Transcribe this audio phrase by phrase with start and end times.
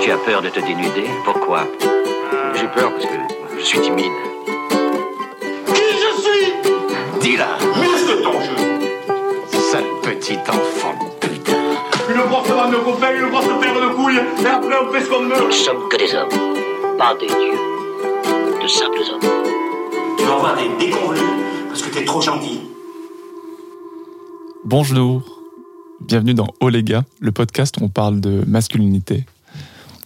[0.00, 1.66] Tu as peur de te dénuder Pourquoi
[2.54, 4.06] J'ai peur parce que je suis timide.
[5.66, 6.52] Qui je suis
[7.20, 11.52] Dis-la Muscle ton jeu Sale petit enfant de putain.
[12.08, 15.10] Une grosse bande de copains, une grosse paire de couilles, et après on fait ce
[15.10, 18.62] qu'on Nous veut ne sommes que des hommes, pas des dieux.
[18.62, 19.30] De simples hommes.
[20.16, 21.22] Tu vas avoir des déconvenus
[21.68, 22.62] parce que t'es trop gentil.
[24.64, 25.22] Bonjour,
[26.00, 29.24] bienvenue dans Oh les gars, le podcast où on parle de masculinité.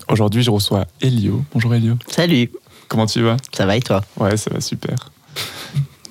[0.08, 1.44] Aujourd'hui, je reçois Elio.
[1.52, 1.96] Bonjour Elio.
[2.08, 2.50] Salut,
[2.88, 3.36] Comment tu vas?
[3.52, 4.02] Ça va et toi?
[4.18, 4.94] Ouais, ça va super.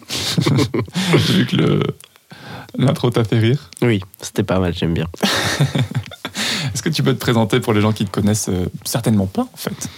[1.15, 1.81] J'ai vu que
[2.77, 3.69] l'intro t'a fait rire.
[3.81, 5.07] Oui, c'était pas mal, j'aime bien.
[6.73, 9.43] Est-ce que tu peux te présenter pour les gens qui te connaissent euh, certainement pas
[9.43, 9.89] en fait?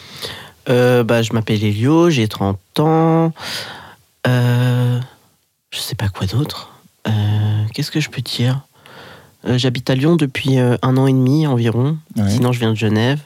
[0.70, 3.34] Euh, bah, je m'appelle Elio, j'ai 30 ans.
[4.28, 5.00] Euh,
[5.72, 6.74] je sais pas quoi d'autre.
[7.08, 8.62] Euh, Qu'est-ce que je peux dire?
[9.48, 12.00] J'habite à Lyon depuis un an et demi environ.
[12.16, 12.30] Ouais.
[12.32, 13.20] Sinon, je viens de Genève.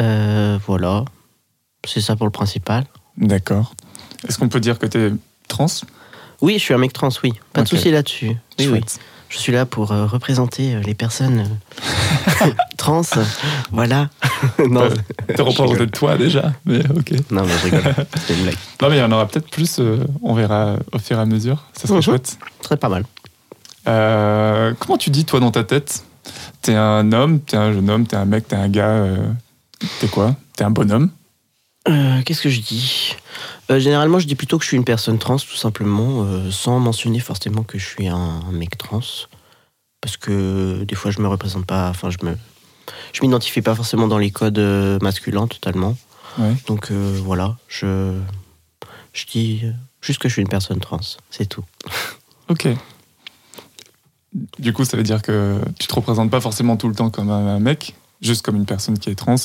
[0.00, 1.04] Euh, voilà,
[1.86, 2.84] c'est ça pour le principal.
[3.16, 3.72] D'accord.
[4.28, 5.12] Est-ce qu'on peut dire que tu es
[5.48, 5.66] trans?
[6.42, 7.32] Oui, je suis un mec trans, oui.
[7.52, 8.36] Pas de souci là-dessus.
[8.58, 8.80] Oui, oui.
[9.28, 11.58] Je suis là pour euh, représenter euh, les personnes
[12.76, 13.02] trans.
[13.72, 14.08] voilà.
[14.70, 14.88] non,
[15.38, 17.12] représenté de toi déjà, mais ok.
[17.32, 17.82] non, mais je rigole.
[18.30, 18.56] Une blague.
[18.82, 21.26] Non, mais il y en aura peut-être plus, euh, on verra au fur et à
[21.26, 21.64] mesure.
[21.72, 22.02] Ça serait Mhm.
[22.02, 22.38] chouette.
[22.62, 23.04] Très pas mal.
[24.78, 26.04] Comment tu dis, toi, dans ta tête?
[26.62, 28.88] T'es un homme, t'es un jeune homme, t'es un mec, t'es un gars.
[28.88, 29.32] euh,
[30.00, 30.34] t'es quoi?
[30.56, 31.10] T'es un bonhomme?
[31.88, 33.14] Euh, Qu'est-ce que je dis?
[33.70, 37.20] Euh, Généralement, je dis plutôt que je suis une personne trans, tout simplement, sans mentionner
[37.20, 39.00] forcément que je suis un, un mec trans.
[40.00, 42.36] Parce que des fois, je me représente pas, enfin, je me.
[43.12, 44.58] Je m'identifie pas forcément dans les codes
[45.02, 45.96] masculins totalement.
[46.38, 46.54] Ouais.
[46.66, 48.18] Donc voilà, je.
[49.12, 49.62] Je dis
[50.02, 51.64] juste que je suis une personne trans, c'est tout.
[52.48, 52.68] Ok.
[54.58, 57.30] Du coup, ça veut dire que tu te représentes pas forcément tout le temps comme
[57.30, 59.36] un, mec, juste comme une personne qui est trans.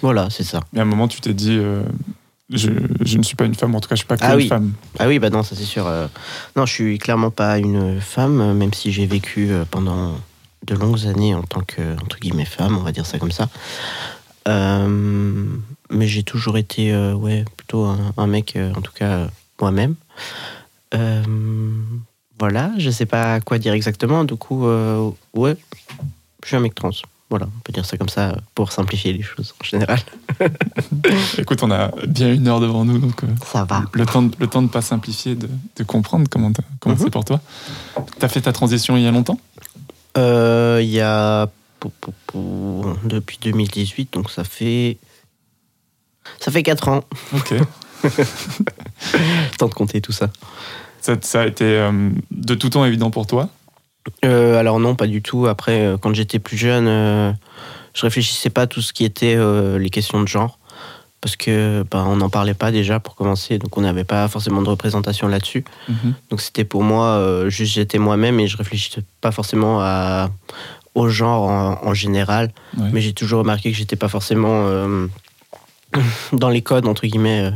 [0.00, 0.60] Voilà, c'est ça.
[0.72, 1.82] Mais à un moment, tu t'es dit, euh,
[2.50, 2.70] je,
[3.04, 4.36] je ne suis pas une femme, en tout cas, je suis pas que Ah une
[4.38, 4.48] oui.
[4.48, 4.72] femme.
[4.98, 5.86] Ah oui, bah non, ça c'est sûr.
[5.86, 6.06] euh,
[6.56, 10.14] Non, je suis clairement pas une femme, euh, même si j'ai vécu pendant
[10.66, 13.48] de longues années en tant que, entre guillemets, femme, on va dire ça comme ça.
[14.48, 15.44] Euh,
[15.90, 19.28] mais j'ai toujours été, ouais, plutôt un, un mec, en tout cas,
[19.60, 19.94] moi-même.
[22.42, 25.56] Voilà, je sais pas quoi dire exactement, du coup, euh, ouais,
[26.42, 26.90] je suis un mec trans.
[27.30, 30.00] Voilà, on peut dire ça comme ça pour simplifier les choses en général.
[31.38, 33.84] Écoute, on a bien une heure devant nous, donc euh, Ça va.
[33.92, 36.50] le temps de, le temps de pas simplifier, de, de comprendre comment,
[36.80, 37.00] comment Mhm.
[37.04, 37.40] c'est pour toi.
[38.18, 39.38] T'as fait ta transition il y a longtemps?
[40.18, 41.48] Euh, Il y a
[43.04, 44.98] depuis 2018, donc ça fait
[46.40, 47.04] ça fait 4 ans.
[47.34, 47.54] Ok.
[49.58, 50.28] Temps de compter tout ça.
[51.02, 53.48] Ça, ça a été euh, de tout temps évident pour toi
[54.24, 55.46] Euh, alors non, pas du tout.
[55.46, 56.86] Après, euh, quand j'étais plus jeune,
[57.94, 59.36] je réfléchissais pas à tout ce qui était
[59.78, 60.58] les questions de genre.
[61.20, 64.60] Parce que ben, on n'en parlait pas déjà pour commencer, donc on n'avait pas forcément
[64.60, 65.64] de représentation là-dessus.
[65.88, 66.14] Mhm.
[66.30, 70.30] Donc c'était pour moi, euh, juste j'étais moi-même et je réfléchissais pas forcément à,
[70.96, 72.50] au genre en, en général.
[72.76, 72.88] Ouais.
[72.92, 75.06] Mais j'ai toujours remarqué que j'étais pas forcément euh,
[76.32, 77.50] dans les codes, entre guillemets, euh,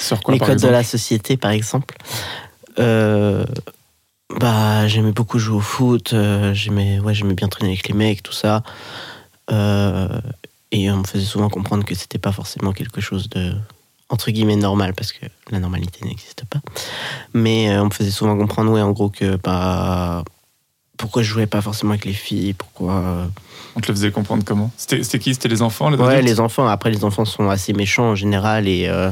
[0.00, 1.94] Sur quoi, les par codes de la société, par exemple.
[2.78, 3.44] Euh,
[4.38, 8.22] bah, j'aimais beaucoup jouer au foot, euh, j'aimais, ouais, j'aimais bien traîner avec les mecs,
[8.22, 8.62] tout ça.
[9.50, 10.20] Euh,
[10.70, 13.54] et on me faisait souvent comprendre que c'était pas forcément quelque chose de
[14.10, 16.60] entre guillemets normal parce que la normalité n'existe pas.
[17.34, 20.24] Mais on me faisait souvent comprendre, ouais, en gros que bah
[20.98, 23.28] pourquoi je jouais pas forcément avec les filles, pourquoi.
[23.76, 24.70] On te le faisait comprendre comment?
[24.76, 25.32] C'était qui?
[25.32, 26.66] C'était les enfants les Ouais, les enfants.
[26.66, 29.10] Après, les enfants sont assez méchants en général et euh,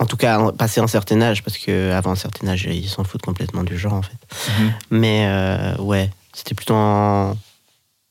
[0.00, 3.04] en tout cas passer un certain âge parce que avant un certain âge, ils s'en
[3.04, 4.16] foutent complètement du genre en fait.
[4.58, 4.72] Mhm.
[4.90, 7.36] Mais euh, ouais, c'était plutôt en-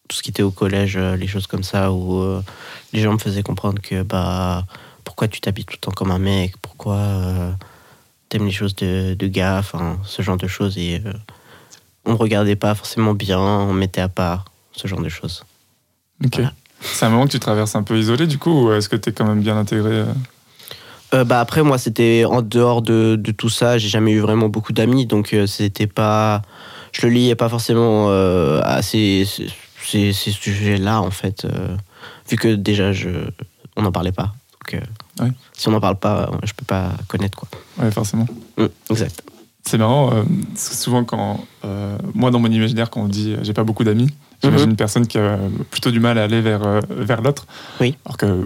[0.08, 2.42] tout ce qui était au collège, euh, les choses comme ça où euh,
[2.94, 4.66] les gens me faisaient comprendre que bah
[5.04, 7.52] pourquoi tu t'habilles tout le temps comme un mec, pourquoi euh,
[8.30, 11.02] t'aimes les choses de, de gars, enfin ce genre de choses et
[12.06, 15.44] on me regardait pas forcément bien, on me mettait à part ce genre de choses.
[16.24, 16.36] Ok.
[16.36, 16.54] Voilà.
[16.82, 19.12] C'est un moment que tu traverses un peu isolé du coup ou est-ce que t'es
[19.12, 20.06] quand même bien intégré
[21.14, 24.48] euh bah après moi c'était en dehors de, de tout ça j'ai jamais eu vraiment
[24.50, 26.42] beaucoup d'amis donc euh, c'était pas
[26.92, 29.26] je le liais pas forcément euh, à ces,
[29.84, 31.76] ces, ces sujets là en fait euh,
[32.30, 33.10] vu que déjà je
[33.76, 34.34] on n'en parlait pas
[34.72, 34.82] donc
[35.22, 35.32] Ouais.
[35.54, 38.26] si on n'en parle pas je peux pas connaître quoi Ouais, forcément.
[38.58, 39.22] Mm, exact
[39.66, 40.12] C'est marrant,
[40.56, 41.44] souvent quand.
[42.14, 44.10] moi, dans mon imaginaire, quand on dit j'ai pas beaucoup d'amis,
[44.42, 44.72] j'imagine Mhm.
[44.72, 45.38] une personne qui a
[45.72, 47.46] plutôt du mal à aller vers, vers l'autre.
[47.82, 47.96] Oui.
[48.06, 48.46] Alors que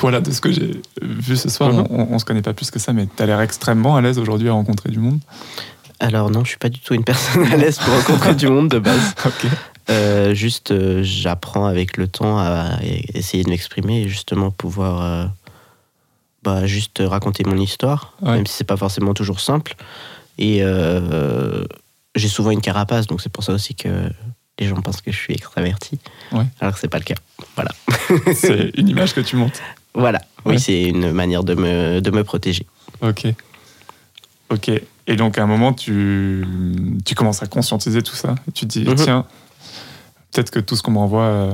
[0.00, 1.86] toi, là, de ce que j'ai vu ce soir, Mhm.
[1.90, 4.48] on, on se connaît pas plus que ça, mais t'as l'air extrêmement à l'aise aujourd'hui
[4.48, 5.20] à rencontrer du monde.
[6.00, 8.68] alors non je suis pas du tout une personne à l'aise pour rencontrer du monde
[8.70, 9.46] de base Ok.
[9.90, 12.78] Euh, juste, euh, j'apprends avec le temps à
[13.12, 15.26] essayer de m'exprimer et justement pouvoir euh,
[16.42, 18.36] bah, juste raconter mon histoire, Ouais.
[18.36, 19.74] même si c'est pas forcément toujours simple.
[20.38, 21.64] Et euh,
[22.14, 23.88] j'ai souvent une carapace, donc c'est pour ça aussi que
[24.58, 25.98] les gens pensent que je suis extraverti,
[26.32, 26.46] Ouais.
[26.60, 27.16] alors que c'est pas le cas.
[27.56, 27.72] Voilà.
[28.34, 29.60] C'est une image que tu montes.
[29.94, 30.20] Voilà.
[30.44, 30.54] Ouais.
[30.54, 32.66] Oui, c'est une manière de me, de me protéger.
[33.02, 33.26] Ok.
[34.50, 34.70] Ok.
[35.06, 36.44] Et donc, à un moment, tu,
[37.04, 38.34] tu commences à conscientiser tout ça.
[38.48, 38.94] Et tu te dis, Mhm.
[38.96, 39.24] tiens,
[40.32, 41.52] peut-être que tout ce qu'on m'envoie, euh,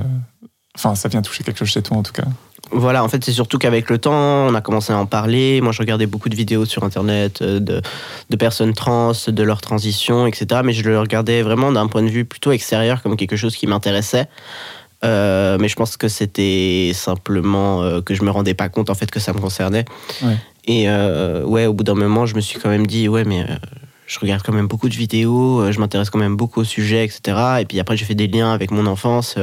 [0.77, 2.25] enfin, ça vient toucher quelque chose chez toi, en tout cas.
[2.73, 4.13] Voilà, en fait, c'est surtout qu'avec le temps,
[4.49, 5.61] on a commencé à en parler.
[5.61, 7.81] Moi, je regardais beaucoup de vidéos sur Internet euh, de,
[8.29, 10.63] de personnes trans, de leur transition, etc.
[10.65, 13.67] Mais je le regardais vraiment d'un point de vue plutôt extérieur, comme quelque chose qui
[13.69, 14.29] m'intéressait.
[15.05, 18.95] Euh, mais je pense que c'était simplement euh, que je me rendais pas compte en
[18.95, 19.85] fait que ça me concernait.
[20.23, 20.37] Ouais.
[20.67, 23.47] Et euh, ouais, au bout d'un moment, je me suis quand même dit ouais, mais
[24.07, 27.39] je regarde quand même beaucoup de vidéos, je m'intéresse quand même beaucoup au sujet, etc.
[27.61, 29.37] Et puis après, j'ai fait des liens avec mon enfance.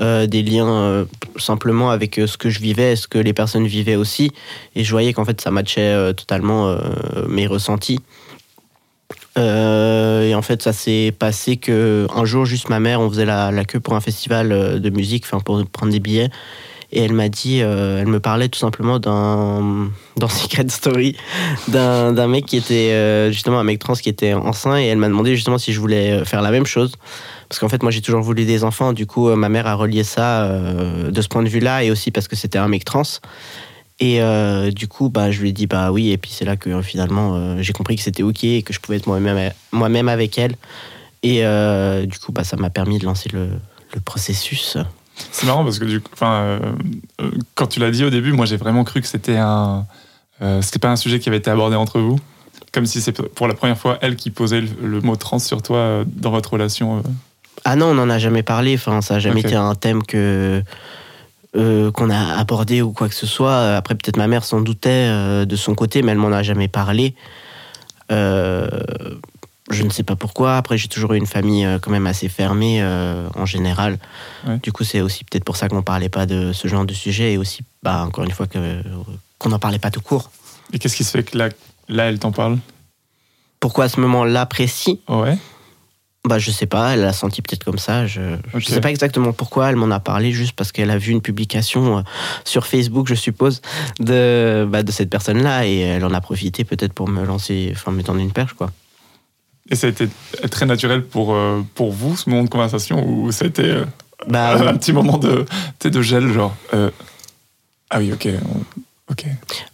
[0.00, 1.06] des liens
[1.38, 4.32] simplement avec ce que je vivais, ce que les personnes vivaient aussi.
[4.74, 6.76] Et je voyais qu'en fait, ça matchait totalement
[7.26, 8.00] mes ressentis.
[9.36, 13.24] Euh, et en fait, ça s'est passé que un jour, juste ma mère, on faisait
[13.24, 16.30] la, la queue pour un festival euh, de musique, enfin pour prendre des billets.
[16.92, 21.16] Et elle m'a dit, euh, elle me parlait tout simplement d'un, dans Secret Story,
[21.66, 24.78] d'un, mec qui était euh, justement un mec trans qui était enceint.
[24.78, 26.92] Et elle m'a demandé justement si je voulais faire la même chose.
[27.48, 28.92] Parce qu'en fait, moi, j'ai toujours voulu des enfants.
[28.92, 32.28] Du coup, ma mère a relié ça de ce point de vue-là et aussi parce
[32.28, 33.02] que c'était un mec trans.
[34.00, 36.10] Et euh, du coup, bah, je lui ai dit bah oui.
[36.10, 38.80] Et puis c'est là que finalement, euh, j'ai compris que c'était ok et que je
[38.80, 40.56] pouvais être moi-même, moi-même avec elle.
[41.22, 43.48] Et euh, du coup, bah, ça m'a permis de lancer le,
[43.94, 44.76] le processus.
[45.30, 46.10] C'est marrant parce que du coup,
[47.54, 49.86] quand tu l'as dit au début, moi j'ai vraiment cru que c'était un,
[50.60, 52.18] c'était pas un sujet qui avait été abordé entre vous,
[52.72, 56.02] comme si c'est pour la première fois elle qui posait le, mot trans sur toi
[56.04, 57.04] dans votre relation.
[57.64, 58.74] Ah non, on n'en a jamais parlé.
[58.74, 60.64] Enfin, ça n'a jamais été un thème que
[61.56, 63.76] euh, qu'on a abordé ou quoi que ce soit.
[63.76, 66.68] Après, peut-être ma mère s'en doutait euh, de son côté, mais elle m'en a jamais
[66.68, 67.14] parlé.
[68.10, 68.68] Euh,
[69.70, 70.56] je ne sais pas pourquoi.
[70.56, 73.98] Après, j'ai toujours eu une famille quand même assez fermée en général.
[74.46, 74.58] Ouais.
[74.58, 77.32] Du coup, c'est aussi peut-être pour ça qu'on parlait pas de ce genre de sujet
[77.32, 78.82] et aussi, bah, encore une fois, que
[79.38, 80.30] qu'on n'en parlait pas tout court.
[80.72, 81.48] Et qu'est-ce qui se fait que là,
[81.88, 82.58] là elle t'en parle?
[83.58, 85.00] Pourquoi à ce moment-là précis?
[85.08, 85.38] Ouais.
[86.26, 88.06] Bah, je sais pas, elle l'a senti peut-être comme ça.
[88.06, 88.20] Je,
[88.54, 88.60] Ok.
[88.60, 91.20] je sais pas exactement pourquoi elle m'en a parlé, juste parce qu'elle a vu une
[91.20, 92.02] publication euh,
[92.46, 93.60] sur Facebook, je suppose,
[94.00, 97.90] de, bah, de cette personne-là et elle en a profité peut-être pour me lancer, enfin,
[97.90, 98.70] me tendre une perche, quoi.
[99.70, 100.08] Et ça a été
[100.50, 103.84] très naturel pour, euh, pour vous, ce moment de conversation, ou ça a été euh,
[104.26, 105.44] Bah, un petit moment de,
[105.82, 106.56] de gel, genre.
[106.72, 106.90] euh,
[107.90, 108.28] ah oui, ok.
[109.10, 109.26] ok.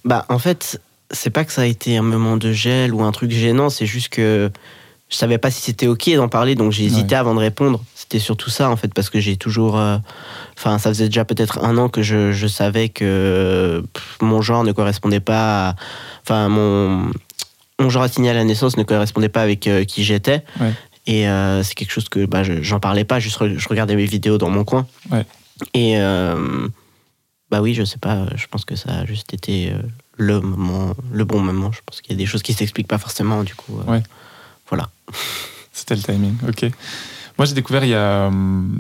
[0.05, 0.81] bah, en fait,
[1.13, 3.87] c'est pas que ça a été un moment de gel ou un truc gênant, c'est
[3.87, 4.51] juste que
[5.11, 7.83] je savais pas si c'était ok d'en parler, donc j'ai hésité avant de répondre.
[7.95, 9.79] C'était surtout ça, en fait, parce que j'ai toujours.
[9.79, 9.99] euh,
[10.57, 14.63] Enfin, ça faisait déjà peut-être un an que je, je savais que pff, mon genre
[14.65, 15.75] ne correspondait pas.
[16.23, 17.11] Enfin, mon,
[17.81, 20.45] mon genre assigné à la naissance ne correspondait pas avec euh, qui j'étais.
[20.61, 20.73] Ouais.
[21.07, 23.97] Et euh, c'est quelque chose que bah, je- j'en parlais pas, juste re- je regardais
[23.97, 24.87] mes vidéos dans mon coin.
[25.11, 25.25] Ouais.
[25.75, 25.97] Et.
[27.51, 29.73] bah oui, je sais pas, je pense que ça a juste été
[30.17, 31.73] le moment, le bon moment.
[31.73, 33.81] Je pense qu'il y a des choses qui s'expliquent pas forcément, du coup.
[33.87, 34.03] Ouais.
[34.69, 34.89] Voilà.
[35.73, 36.71] C'était le timing, ok.
[37.39, 38.77] Moi, j'ai découvert il y a hum,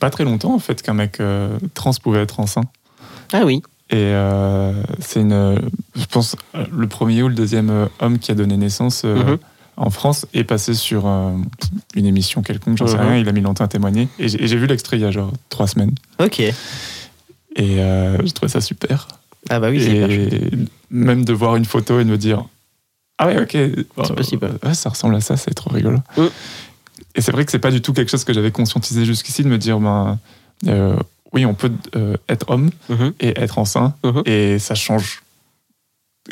[0.00, 2.64] pas très longtemps, en fait, qu'un mec euh, trans pouvait être enceint.
[3.32, 3.62] Ah oui.
[3.90, 5.60] Et euh, c'est une,
[5.94, 6.34] je pense,
[6.72, 9.38] le premier ou le deuxième euh, homme qui a donné naissance euh, Mhm.
[9.76, 13.00] en France est passé sur une émission quelconque, j'en sais Mhm.
[13.02, 13.16] rien.
[13.18, 14.08] Il a mis longtemps à témoigner.
[14.18, 15.92] Et j'ai vu l'extrait il y a genre trois semaines.
[16.18, 16.40] Ok.
[16.40, 16.54] Et
[17.60, 19.08] euh, j'ai trouvé ça super.
[19.50, 20.50] Ah bah oui, c'est
[20.90, 22.44] même de voir une photo et de me dire
[23.22, 23.50] Ah ouais, ok.
[24.04, 24.50] C'est possible.
[24.64, 25.98] Ouais, ça ressemble à ça, c'est trop rigolo.
[26.16, 26.22] Mm.
[27.14, 29.48] Et c'est vrai que c'est pas du tout quelque chose que j'avais conscientisé jusqu'ici de
[29.48, 30.18] me dire ben,
[30.66, 30.96] euh,
[31.32, 33.12] Oui, on peut euh, être homme Mhm.
[33.20, 34.22] et être enceint Mhm.
[34.26, 35.22] et ça change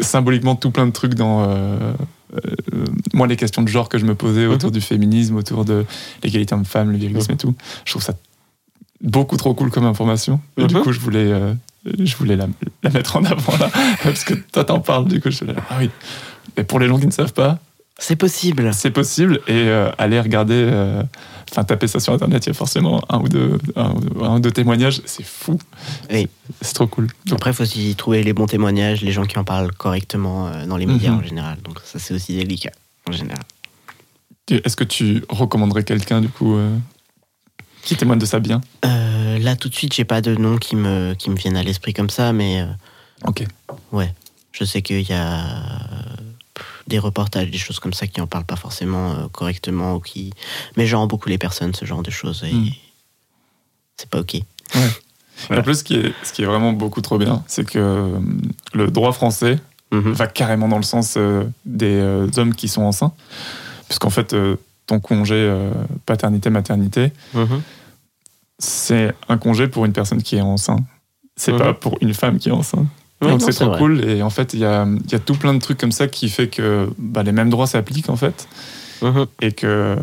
[0.01, 1.93] symboliquement tout plein de trucs dans euh,
[2.35, 4.53] euh, moi les questions de genre que je me posais Mhm.
[4.53, 5.85] autour du féminisme autour de
[6.23, 7.55] l'égalité homme-femme le virilisme et tout
[7.85, 8.15] je trouve ça
[9.03, 11.55] beaucoup trop cool comme information et du coup je voulais euh,
[11.99, 12.47] je voulais la,
[12.85, 13.69] la mettre en avant là
[14.05, 15.91] parce que toi t'en parles du coup je suis là ah oui
[16.57, 17.59] et pour les gens qui ne savent pas
[17.99, 18.73] C'est possible.
[18.75, 21.03] c'est possible et euh, aller regarder euh,
[21.51, 24.41] enfin taper ça sur internet il y a forcément un ou deux un, un ou
[24.41, 25.59] deux témoignages c'est fou
[26.11, 26.29] Oui.
[26.61, 29.39] c'est trop cool Donc, Après, il faut aussi trouver les bons témoignages, les gens qui
[29.39, 31.19] en parlent correctement euh, dans les médias Mhm.
[31.19, 31.59] en général.
[31.65, 32.73] Donc ça, c'est aussi délicat
[33.09, 33.43] en général.
[34.51, 36.77] Est-ce que tu recommanderais quelqu'un, du coup, euh,
[37.83, 38.61] qui témoigne de ça bien?
[38.85, 41.63] Euh, là, tout de suite, j'ai pas de nom qui me, qui me viennent à
[41.63, 42.67] l'esprit comme ça, mais euh,
[43.29, 43.45] Ok.
[43.93, 44.13] ouais.
[44.53, 45.45] Je sais qu'il y a
[46.91, 50.33] des reportages, des choses comme ça qui en parlent pas forcément euh, correctement ou qui
[50.77, 52.45] mégenrent beaucoup les personnes, ce genre de choses.
[52.45, 52.69] Et Mm.
[53.97, 54.37] c'est pas ok.
[55.49, 55.61] Voilà.
[55.61, 58.19] En plus, ce qui, est, ce qui est vraiment beaucoup trop bien, c'est que euh,
[58.75, 59.59] le droit français
[59.93, 60.13] Mhm.
[60.13, 63.13] va carrément dans le sens euh, des euh, hommes qui sont enceints.
[63.89, 64.57] Puisqu'en fait, euh,
[64.87, 65.73] ton congé euh,
[66.07, 67.61] paternité-maternité, Mhm.
[68.59, 70.83] c'est un congé pour une personne qui est enceinte.
[71.37, 71.59] C'est Mhm.
[71.59, 72.87] pas pour une femme qui est enceinte.
[73.21, 73.79] Donc c'est trop vrai.
[73.79, 74.05] cool.
[74.09, 76.09] Et en fait, il y a, il y a tout plein de trucs comme ça
[76.09, 78.49] qui fait que bah, les mêmes droits s'appliquent en fait.
[79.03, 79.27] Mhm.
[79.43, 79.97] Et que euh,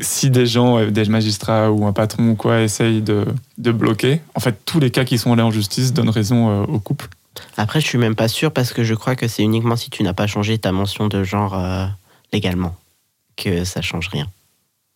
[0.00, 3.24] si des gens, euh, des magistrats ou un patron ou quoi essayent de,
[3.58, 6.64] de bloquer, en fait, tous les cas qui sont allés en justice donnent raison euh,
[6.64, 7.08] au couple.
[7.58, 10.02] Après, je suis même pas sûr parce que je crois que c'est uniquement si tu
[10.02, 11.86] n'as pas changé ta mention de genre euh,
[12.32, 12.74] légalement
[13.36, 14.26] que ça change rien.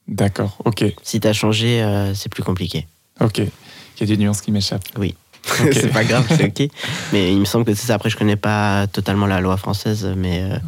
[0.08, 2.86] D'accord, ok, Si tu as changé, euh, c'est plus compliqué.
[3.20, 3.38] ok.
[3.38, 4.88] Il y a des nuances qui m'échappent.
[4.98, 5.14] Oui.
[5.72, 6.70] C'est pas grave, c'est ok.
[7.12, 7.94] Mais il me semble que c'est ça.
[7.94, 10.58] Après, je connais pas totalement la loi française, mais euh,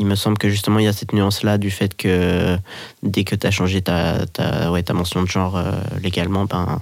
[0.00, 2.56] il me semble que justement, il y a cette nuance-là du fait que
[3.02, 6.78] dès que tu as changé ta, ta, ouais, ta mention de genre euh, légalement, ben,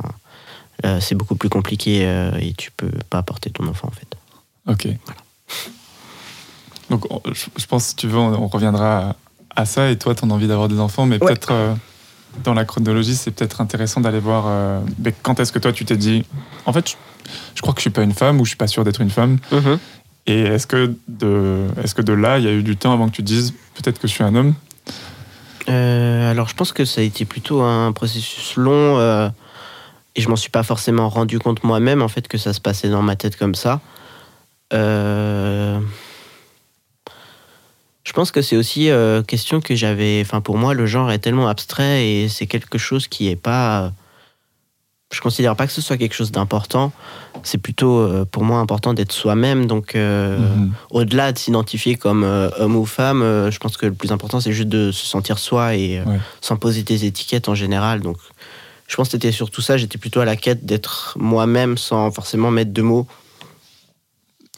[0.85, 2.03] euh, c'est beaucoup plus compliqué
[2.41, 4.17] et tu peux pas porter ton enfant en fait.
[4.67, 4.89] Ok.
[6.91, 9.17] Donc, on- je pense, si tu veux, on, on reviendra
[9.57, 9.91] à, à ça.
[9.91, 11.27] Et toi, tu as envie d'avoir des enfants, mais Ouais.
[11.29, 11.53] peut-être
[12.45, 15.85] dans la chronologie, c'est peut-être intéressant d'aller voir euh, mais quand est-ce que toi, tu
[15.85, 16.25] t'es dit,
[16.67, 16.95] en fait, je,
[17.55, 19.11] je crois que je suis pas une femme ou je suis pas sûr d'être une
[19.11, 19.39] femme.
[20.27, 23.09] Et est-ce que, de, est-ce que de là, il y a eu du temps avant
[23.09, 24.55] que tu te dises, peut-être que je suis un homme?
[25.69, 29.29] Euh, alors, je pense que ça a été plutôt un processus long euh,
[30.15, 32.89] et je m'en suis pas forcément rendu compte moi-même en fait que ça se passait
[32.89, 33.81] dans ma tête comme ça.
[34.73, 35.79] Euh,
[38.05, 40.21] Je pense que c'est aussi euh, question que j'avais.
[40.25, 43.93] Enfin, pour moi, le genre est tellement abstrait et c'est quelque chose qui est pas.
[45.13, 46.91] Je considère pas que ce soit quelque chose d'important.
[47.43, 49.67] C'est plutôt euh, pour moi important d'être soi-même.
[49.67, 50.73] Donc, euh, Mhm.
[50.91, 54.41] au-delà de s'identifier comme euh, homme ou femme, euh, je pense que le plus important,
[54.41, 56.19] c'est juste de se sentir soi et euh, Ouais.
[56.41, 58.01] sans poser des étiquettes en général.
[58.01, 58.17] Donc,
[58.89, 59.77] je pense que c'était surtout ça.
[59.77, 63.07] J'étais plutôt à la quête d'être moi-même sans forcément mettre de mots.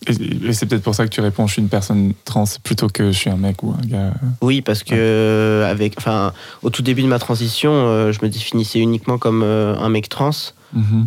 [0.07, 3.13] Et, c'est peut-être pour ça que tu réponds, je suis une personne trans plutôt que
[3.13, 4.15] je suis un mec ou un gars.
[4.41, 6.33] Oui, parce que avec, enfin,
[6.63, 10.09] au tout début de ma transition, euh, je me définissais uniquement comme euh, un mec
[10.09, 10.31] trans.
[10.73, 11.07] Mhm.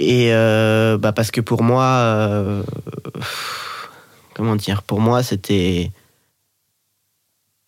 [0.00, 2.64] Et euh, bah parce que pour moi,
[4.34, 5.92] comment dire, pour moi c'était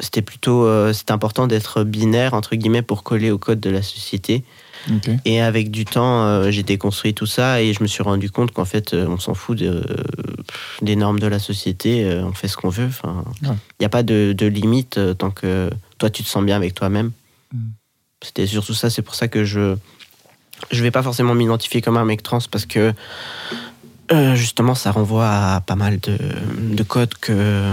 [0.00, 4.42] c'était plutôt c'était important d'être binaire entre guillemets pour coller au code de la société.
[5.24, 8.52] Et avec du temps, euh, j'ai déconstruit tout ça et je me suis rendu compte
[8.52, 9.82] qu'en fait, euh, on s'en fout de,
[10.82, 12.88] des normes de la société, euh, on fait ce qu'on veut.
[13.42, 13.54] Il Ouais.
[13.80, 16.74] n'y a pas de, de limite euh, tant que toi, tu te sens bien avec
[16.74, 17.12] toi-même.
[17.52, 17.58] Mm.
[18.22, 19.76] C'était surtout ça, c'est pour ça que je
[20.70, 22.92] je vais pas forcément m'identifier comme un mec trans parce que
[24.12, 26.16] euh, justement, ça renvoie à pas mal de,
[26.74, 27.72] de codes que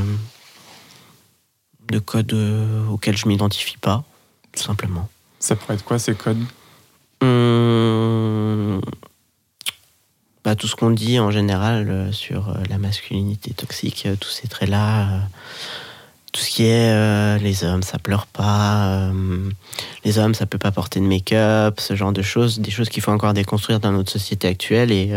[1.91, 4.03] de codes euh, auxquels je m'identifie pas,
[4.53, 5.09] tout simplement.
[5.39, 6.41] Ça pourrait être quoi ces codes?
[7.21, 8.81] Hum,
[10.43, 14.29] bah, tout ce qu'on dit en général euh, sur euh, la masculinité toxique, euh, tous
[14.29, 15.21] ces traits-là,
[16.31, 19.11] tout ce qui est les hommes, ça pleure pas,
[20.05, 23.03] les hommes, ça peut pas porter de make-up, ce genre de choses, des choses qu'il
[23.03, 24.93] faut encore déconstruire dans notre société actuelle.
[24.93, 25.11] Et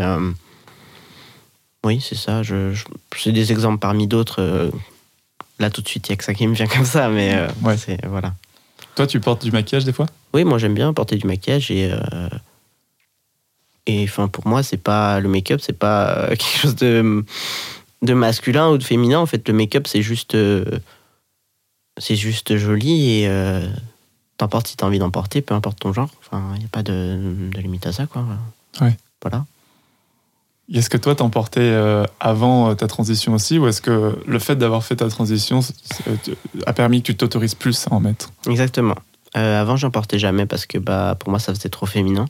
[1.85, 2.43] oui, c'est ça.
[2.43, 2.83] Je, je-
[3.17, 4.41] c'est des exemples parmi d'autres.
[4.41, 4.69] euh,
[5.57, 7.33] là, tout de suite, il y a que ça qui me vient comme ça, mais
[7.33, 7.77] euh, Ouais.
[7.77, 8.33] c'est voilà.
[8.95, 10.07] Toi, tu portes du maquillage des fois?
[10.33, 11.97] Oui, moi j'aime bien porter du maquillage et euh,
[13.87, 17.23] et enfin pour moi c'est pas le make-up, c'est pas euh, quelque chose de
[18.01, 19.19] de masculin ou de féminin.
[19.19, 20.65] En fait, le make-up c'est juste euh,
[21.97, 23.67] c'est juste joli et euh,
[24.37, 26.09] t'en portes si t'as envie d'en porter, peu importe ton genre.
[26.19, 28.25] Enfin, il y a pas de, de limite à ça quoi.
[28.81, 28.95] Ouais.
[29.21, 29.45] Voilà.
[30.73, 34.55] Est-ce que toi, t'en portais euh, avant ta transition aussi Ou est-ce que le fait
[34.55, 35.59] d'avoir fait ta transition
[36.65, 38.31] a permis que tu t'autorises plus à en mettre?
[38.49, 38.95] Exactement.
[39.37, 42.25] Euh, avant, j'en portais jamais parce que bah, pour moi, ça faisait trop féminin.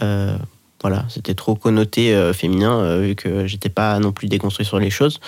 [0.00, 0.36] Euh,
[0.82, 4.80] voilà, c'était trop connoté euh, féminin euh, vu que j'étais pas non plus déconstruit sur
[4.80, 5.20] les choses.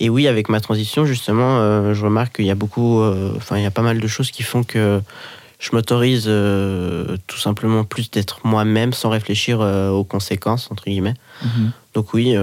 [0.00, 3.56] Et oui, avec ma transition, justement, euh, je remarque qu'il y a beaucoup, euh, enfin,
[3.58, 5.00] il y a pas mal de choses qui font que
[5.58, 11.14] je m'autorise euh, tout simplement plus d'être moi-même sans réfléchir aux conséquences, entre guillemets.
[11.94, 12.34] Donc oui,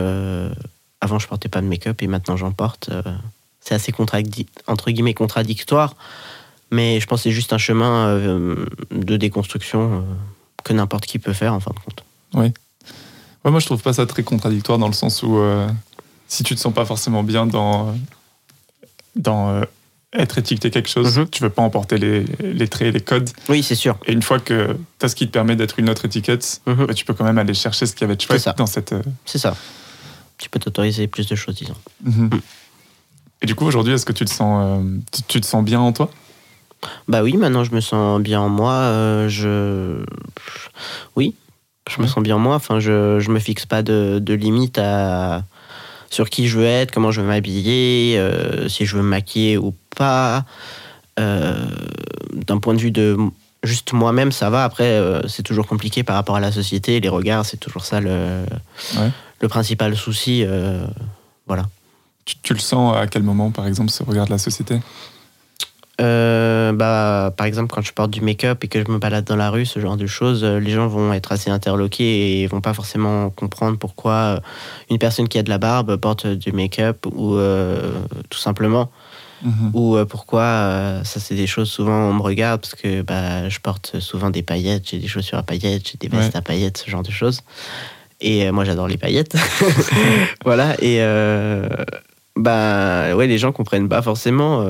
[1.02, 2.90] avant je portais pas de make-up et maintenant j'en porte.
[3.60, 3.94] c'est assez
[4.68, 5.96] entre guillemets contradictoire,
[6.72, 8.16] mais je pense que c'est juste un chemin
[8.92, 10.06] de déconstruction
[10.64, 12.04] que n'importe qui peut faire en fin de compte.
[12.34, 12.52] Ouais,
[13.52, 15.68] moi, je trouve pas ça très contradictoire dans le sens où euh,
[16.28, 17.96] si tu te sens pas forcément bien dans,
[19.16, 19.64] dans euh,
[20.14, 21.30] être étiqueté quelque chose, Mhm.
[21.30, 23.30] tu veux pas emporter les, les traits, les codes.
[23.48, 23.98] Oui, c'est sûr.
[24.06, 26.86] Et une fois que tu as ce qui te permet d'être une autre étiquette, Mhm.
[26.88, 28.54] bah, tu peux quand même aller chercher ce qui avait de chouette ça.
[28.54, 28.94] dans cette.
[28.94, 29.56] euh, C'est ça.
[30.38, 31.76] Tu peux t'autoriser plus de choses, disons.
[32.04, 32.30] Mhm.
[33.42, 35.92] Et du coup, aujourd'hui, est-ce que tu te sens, tu, tu te sens bien en
[35.94, 36.10] toi?
[37.08, 38.72] Bah oui, maintenant je me sens bien en moi.
[38.74, 40.04] euh, je.
[41.16, 41.36] Oui,
[41.90, 42.56] je me sens bien en moi.
[42.56, 45.44] Enfin, je, je me fixe pas de, de limite à.
[46.10, 49.58] sur qui je veux être, comment je veux m'habiller, euh, si je veux me maquiller
[49.58, 50.46] ou pas.
[51.20, 51.54] Euh,
[52.34, 53.18] D'un point de vue de
[53.64, 54.64] juste moi-même, ça va.
[54.64, 57.02] Après, euh, c'est toujours compliqué par rapport à la société.
[57.02, 58.44] Les regards, c'est toujours ça le,
[58.98, 59.10] Ouais.
[59.42, 60.46] le principal souci.
[61.46, 61.64] voilà.
[62.24, 64.80] tu, tu le sens à quel moment, par exemple, ce regard de la société?
[66.00, 69.36] Euh, bah, par exemple, quand je porte du make-up et que je me balade dans
[69.36, 72.62] la rue, ce genre de choses, euh, les gens vont être assez interloqués et vont
[72.62, 74.40] pas forcément comprendre pourquoi euh,
[74.90, 77.92] une personne qui a de la barbe porte du make-up ou euh,
[78.30, 78.90] tout simplement.
[79.44, 79.72] Mhm.
[79.74, 83.60] Ou euh, pourquoi, ça c'est des choses souvent on me regarde parce que bah, je
[83.60, 86.38] porte souvent des paillettes, j'ai des chaussures à paillettes, j'ai des vestes Ouais.
[86.38, 87.42] à paillettes, ce genre de choses.
[88.22, 89.36] Et moi j'adore les paillettes.
[90.46, 91.00] voilà, et
[92.36, 94.66] bah ouais, les gens comprennent pas forcément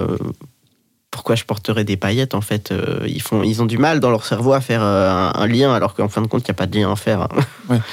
[1.11, 2.71] pourquoi je porterais des paillettes en fait.
[2.71, 5.47] Euh, ils, font, ils ont du mal dans leur cerveau à faire euh, un, un
[5.47, 7.21] lien alors qu'en fin de compte il n'y a pas de lien à faire.
[7.21, 7.29] hein.
[7.69, 7.79] Ouais.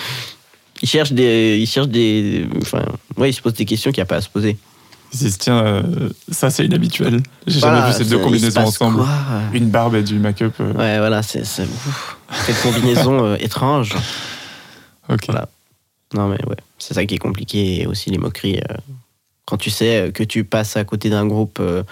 [0.82, 1.56] Ils cherchent des.
[1.58, 2.46] Ils cherchent des.
[2.60, 2.84] Enfin,
[3.16, 4.58] ouais, ils se posent des questions qu'il n'y a pas à se poser.
[5.14, 7.22] Ils se disent, tiens, euh, ça c'est inhabituel.
[7.46, 9.02] J'ai Voilà, jamais vu ces deux combinaisons ensemble.
[9.54, 10.52] Une barbe et du make-up.
[10.60, 11.44] Ouais, voilà, c'est.
[12.44, 13.94] Quelle combinaison étrange.
[15.08, 15.20] ok.
[15.28, 15.48] Voilà.
[16.12, 17.80] Non, mais ouais, c'est ça qui est compliqué.
[17.80, 18.60] Et aussi les moqueries.
[19.46, 21.82] Euh, quand tu sais que tu passes à côté d'un groupe euh,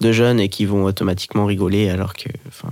[0.00, 2.28] de jeunes et qui vont automatiquement rigoler alors que.
[2.48, 2.70] Enfin.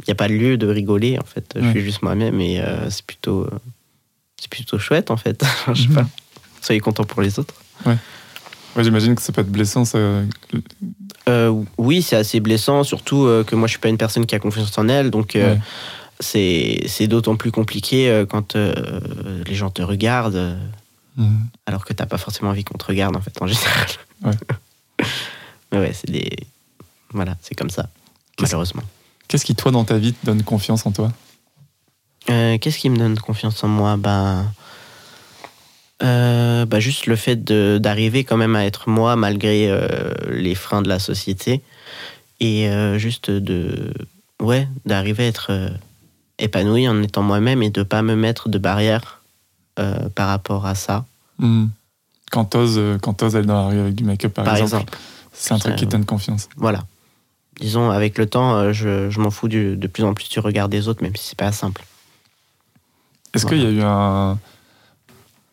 [0.00, 1.54] Il n'y a pas lieu de rigoler, en fait.
[1.58, 3.44] Je suis juste moi-même et euh, c'est plutôt.
[3.44, 3.50] euh,
[4.38, 5.42] c'est plutôt chouette, en fait.
[5.72, 6.02] Je sais pas.
[6.02, 6.08] Mhm.
[6.60, 7.54] Soyez contents pour les autres.
[7.86, 7.96] Ouais,
[8.82, 9.86] J'imagine que ça peut être blessant.
[9.86, 9.98] Ça...
[11.28, 14.34] Euh, oui, c'est assez blessant, surtout euh, que moi je suis pas une personne qui
[14.34, 15.60] a confiance en elle, donc euh, Ouais.
[16.20, 18.74] c'est c'est d'autant plus compliqué euh, quand euh,
[19.46, 20.58] les gens te regardent,
[21.16, 21.48] Mhm.
[21.64, 23.88] alors que t'as pas forcément envie qu'on te regarde en fait en général.
[24.22, 24.32] Ouais.
[25.72, 26.30] Mais ouais, c'est des
[27.10, 27.88] voilà, c'est comme ça,
[28.40, 28.82] malheureusement.
[29.28, 31.12] Qu'est-ce qui, toi, dans ta vie, te donne confiance en toi?
[32.30, 33.96] Euh, Qu'est-ce qui me donne confiance en moi?
[33.96, 34.52] Ben,
[36.02, 40.82] euh, bah juste le fait d'arriver quand même à être moi malgré euh, les freins
[40.82, 41.62] de la société
[42.38, 43.94] et euh, juste de
[44.42, 45.70] ouais d'arriver à être
[46.38, 49.15] épanoui en étant moi-même et de pas me mettre de barrières
[49.78, 51.04] euh, par rapport à ça.
[51.38, 51.70] Mhm.
[52.30, 54.98] Quand t'oses euh, quand aller dans la rue avec du make-up, par, Par exemple, exemple.
[55.32, 56.48] c'est un truc qui te donne confiance.
[56.56, 56.84] Voilà.
[57.60, 60.40] Disons, avec le temps, euh, je, je m'en fous du- de plus en plus du
[60.40, 61.84] regard des autres, même si c'est pas simple.
[63.34, 63.62] Est-ce Voilà.
[63.62, 64.38] qu'il y a eu un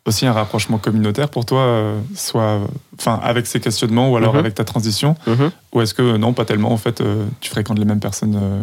[0.06, 2.60] aussi un rapprochement communautaire pour toi, euh, soit
[3.00, 4.40] enfin avec ces questionnements ou alors Mhm.
[4.40, 5.52] avec ta transition, Mhm.
[5.72, 8.36] ou est-ce que euh, non, pas tellement en fait, euh, tu fréquentes les mêmes personnes
[8.36, 8.62] euh,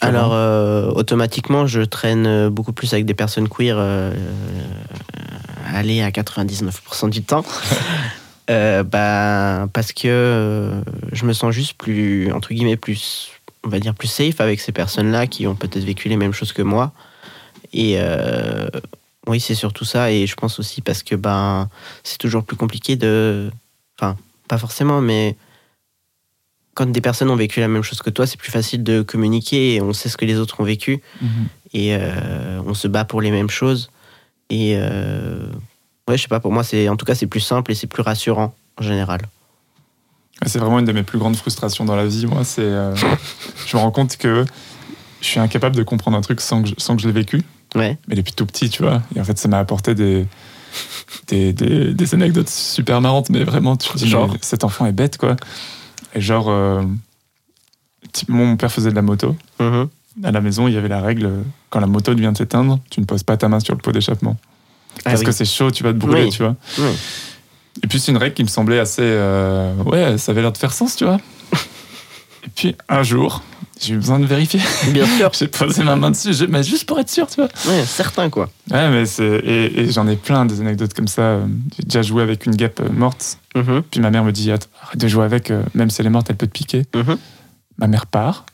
[0.00, 6.00] Alors, euh, automatiquement, je traîne euh, beaucoup plus avec des personnes queer, euh, euh, allez,
[6.02, 7.44] à 99% du temps.
[8.48, 10.82] Euh, bah, parce que
[11.12, 13.30] je me sens juste plus, entre guillemets, plus,
[13.62, 16.52] on va dire, plus safe avec ces personnes-là qui ont peut-être vécu les mêmes choses
[16.52, 16.90] que moi.
[17.72, 17.96] Et
[19.28, 20.10] oui, c'est surtout ça.
[20.10, 21.68] Et je pense aussi parce que ben,
[22.02, 23.52] c'est toujours plus compliqué de.
[23.96, 24.16] Enfin,
[24.48, 25.36] pas forcément, mais
[26.80, 29.74] quand des personnes ont vécu la même chose que toi, c'est plus facile de communiquer
[29.74, 31.28] et on sait ce que les autres ont vécu Mhm.
[31.74, 33.90] et euh, on se bat pour les mêmes choses.
[34.48, 35.44] Et euh,
[36.08, 37.86] ouais, je sais pas, pour moi, c'est en tout cas, c'est plus simple et c'est
[37.86, 39.20] plus rassurant en général.
[40.46, 42.24] C'est vraiment une de mes plus grandes frustrations dans la vie.
[42.24, 42.94] Moi, c'est euh,
[43.66, 44.46] je me rends compte que
[45.20, 47.42] je suis incapable de comprendre un truc sans que je, sans que je l'ai vécu.
[47.74, 49.02] Ouais, mais depuis tout petit, tu vois.
[49.14, 50.26] Et en fait, ça m'a apporté des,
[51.28, 55.36] des, des, des anecdotes super marrantes, mais vraiment, tu Genre cet enfant est bête, quoi.
[56.14, 56.82] Et genre, euh,
[58.28, 59.36] mon père faisait de la moto.
[59.60, 59.88] Mhm.
[60.24, 61.30] À la maison, il y avait la règle,
[61.70, 63.92] quand la moto vient de s'éteindre, tu ne poses pas ta main sur le pot
[63.92, 64.36] d'échappement.
[64.98, 65.26] Ah Parce oui.
[65.26, 66.30] que c'est chaud, tu vas te brûler, Oui.
[66.30, 66.56] tu vois.
[66.78, 66.90] Oui.
[67.82, 69.02] Et puis, c'est une règle qui me semblait assez.
[69.04, 71.18] euh, ouais, ça avait l'air de faire sens, tu vois.
[72.44, 73.42] Et puis, un jour,
[73.80, 74.60] j'ai eu besoin de vérifier.
[74.92, 77.48] Bien sûr, J'ai posé ma main dessus, mais juste pour être sûr, tu vois.
[77.68, 78.50] ouais, certain quoi.
[78.70, 79.24] Ouais, mais c'est.
[79.44, 81.40] Et, et j'en ai plein des anecdotes comme ça.
[81.76, 83.38] J'ai déjà joué avec une guêpe euh, morte.
[83.54, 83.82] Mhm.
[83.90, 86.28] Puis ma mère me dit arrête de jouer avec, euh, même si elle est morte,
[86.30, 86.86] elle peut te piquer.
[86.94, 87.16] Mhm.
[87.78, 88.46] Ma mère part.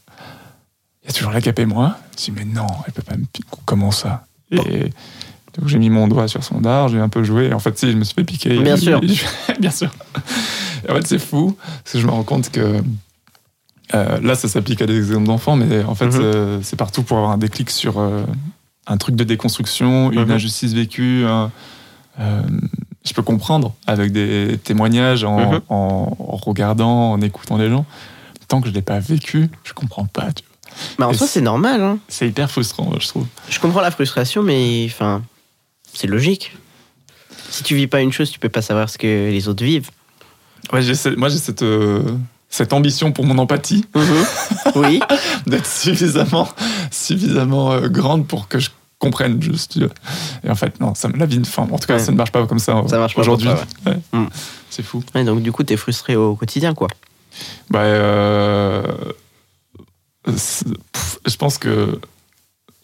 [1.03, 1.97] Il y a toujours la guêpe et moi.
[2.19, 3.49] Je dis mais non, elle peut pas me piquer.
[3.65, 4.25] Comment ça?
[4.51, 4.91] Et
[5.59, 7.47] donc j'ai mis mon doigt sur son dard, j'ai un peu joué.
[7.47, 8.59] Et en fait, si, je me suis fait piquer.
[8.59, 9.01] Bien sûr.
[9.61, 9.91] Bien sûr.
[10.87, 12.81] Et en fait, c'est fou, parce que je me rends compte que.
[13.95, 16.21] Euh, là, ça s'applique à des exemples d'enfants, mais en fait, Mhm.
[16.23, 18.25] euh, c'est partout pour avoir un déclic sur euh,
[18.87, 20.31] un truc de déconstruction, une Mhm.
[20.33, 21.25] injustice vécue.
[21.27, 21.51] un-
[22.21, 22.43] euh,
[23.05, 25.61] je peux comprendre avec des témoignages, en, Mhm.
[25.69, 27.85] en- en regardant, en écoutant les gens.
[28.49, 30.33] Tant que je l'ai pas vécu, je comprends pas.
[30.33, 30.77] tu vois.
[30.99, 31.81] Bah, en Et soi, c'est- normal.
[31.83, 31.99] hein.
[32.09, 33.27] C'est hyper frustrant, je trouve.
[33.49, 35.23] Je comprends la frustration, mais enfin,
[35.93, 36.57] c'est logique.
[37.51, 39.91] Si tu vis pas une chose, tu peux pas savoir ce que les autres vivent.
[40.73, 40.81] Ouais,
[41.17, 42.03] moi, j'ai cette, euh,
[42.49, 43.85] cette ambition pour mon empathie
[44.77, 45.01] Oui.
[45.47, 46.49] d'être suffisamment,
[46.91, 49.73] suffisamment euh, grande pour que je comprenne juste.
[49.73, 49.95] tu vois.
[50.45, 51.99] Et en fait, non, ça, me- la vie, enfin, en tout cas, Ouais.
[51.99, 53.49] ça ne marche pas comme ça, Ça marche pas aujourd'hui.
[53.85, 53.99] Ouais.
[54.13, 54.27] Mm.
[54.71, 55.03] C'est fou.
[55.15, 56.89] Donc du coup, t'es frustré au quotidien, quoi.
[57.71, 58.83] Bah, euh,
[60.25, 60.65] pff,
[61.27, 62.01] je pense que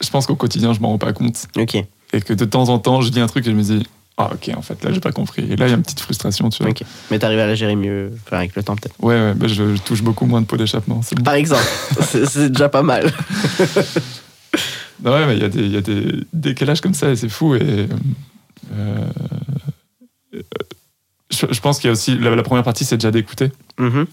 [0.03, 1.47] je pense qu'au quotidien, je m'en rends pas compte.
[1.57, 1.77] Ok.
[2.13, 3.87] Et que de temps en temps, je dis un truc et je me dis,
[4.19, 5.43] ah ok, en fait, là, j'ai pas compris.
[5.51, 6.71] Et là, il y a une petite frustration, tu vois.
[6.71, 6.83] Ok.
[7.11, 8.95] Mais t'arrives à la gérer mieux, enfin, avec le temps peut-être.
[9.03, 11.01] Ouais, ouais, bah, je, je touche beaucoup moins de pots d'échappement.
[11.17, 11.23] bon.
[11.23, 11.63] Par exemple,
[12.03, 13.11] c'est déjà pas mal.
[15.03, 17.17] Non, ouais, mais il y a des, il y a des décalages comme ça et
[17.17, 17.55] c'est fou.
[17.57, 17.89] Et
[18.75, 19.07] euh,
[21.31, 23.51] je, je pense qu'il y a aussi la, la première partie, c'est déjà d'écouter.
[23.79, 24.07] Mhm.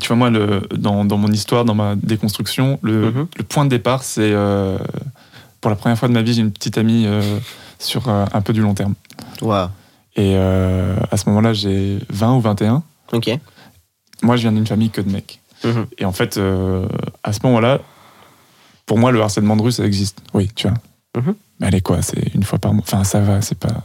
[0.00, 3.26] Tu vois, moi, le, dans, dans mon histoire, dans ma déconstruction, le, Mhm.
[3.38, 4.76] le point de départ, c'est euh,
[5.60, 7.22] pour la première fois de ma vie, j'ai une petite amie euh,
[7.78, 8.94] sur euh, un peu du long terme.
[9.42, 9.68] Waouh.
[10.16, 12.82] Et euh, à ce moment-là, j'ai 20 ou 21.
[13.12, 13.30] Ok.
[14.22, 15.40] Moi, je viens d'une famille que de mecs.
[15.64, 15.86] Mhm.
[15.98, 16.86] Et en fait, euh,
[17.22, 17.80] à ce moment-là,
[18.86, 20.18] pour moi, le harcèlement de rue, ça existe.
[20.34, 20.76] Oui, tu vois.
[21.22, 21.34] Mhm.
[21.60, 22.82] Mais allez, quoi, c'est une fois par mois.
[22.86, 23.82] Enfin, ça va, c'est pas.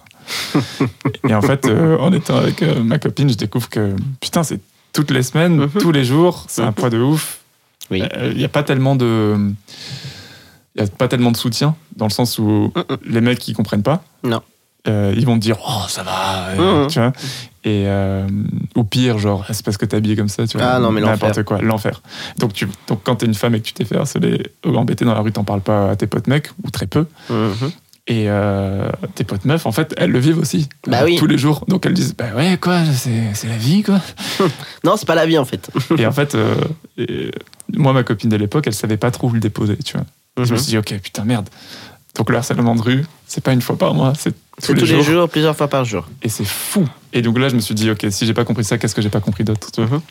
[1.30, 4.60] et en fait, euh, en étant avec ma copine, je découvre que, putain, c'est
[4.94, 5.70] toutes les semaines, Mhm.
[5.80, 7.42] tous les jours, c'est un poids de ouf.
[7.92, 8.02] Oui.
[8.32, 9.38] Il n'y a pas tellement de.
[10.76, 12.74] Il y a pas tellement de soutien, dans le sens où
[13.06, 14.04] les mecs, qui comprennent pas.
[14.24, 14.42] Non.
[14.88, 16.88] Euh, ils vont te dire, oh, ça va, euh, Mhm.
[16.90, 17.12] tu vois.
[17.64, 18.28] Et, euh,
[18.76, 20.68] ou pire, genre, c'est parce que t'es habillé comme ça, tu vois.
[20.68, 22.04] Ah non, mais N'importe quoi, l'enfer.
[22.38, 25.16] Donc, tu, donc quand t'es une femme et que tu t'es fait harceler embêter dans
[25.16, 27.08] la rue, t'en parles pas à tes potes mecs, ou très peu.
[27.32, 27.72] Mhm.
[28.08, 30.70] Et euh, tes potes meufs, en fait, elles le vivent aussi.
[30.86, 31.16] Bah Euh, oui.
[31.16, 31.66] Tous les jours.
[31.68, 34.00] Donc elles disent, bah ouais, quoi, c'est la vie, quoi.
[34.84, 35.72] Non, c'est pas la vie en fait.
[35.98, 36.54] et en fait, euh,
[37.00, 37.32] et,
[37.74, 40.06] moi, ma copine de l'époque, elle savait pas trop où le déposer, tu vois.
[40.38, 40.58] Je me Mhm.
[40.58, 41.50] suis dit, ok, putain, merde.
[42.16, 44.86] Donc le harcèlement de rue, c'est pas une fois par mois, c'est tous, les, tous
[44.86, 45.04] les jours.
[45.04, 46.08] jours, plusieurs fois par jour.
[46.22, 46.88] Et c'est fou.
[47.14, 49.02] Et donc là, je me suis dit, ok, si j'ai pas compris ça, qu'est-ce que
[49.02, 50.02] j'ai pas compris d'autre Mhm.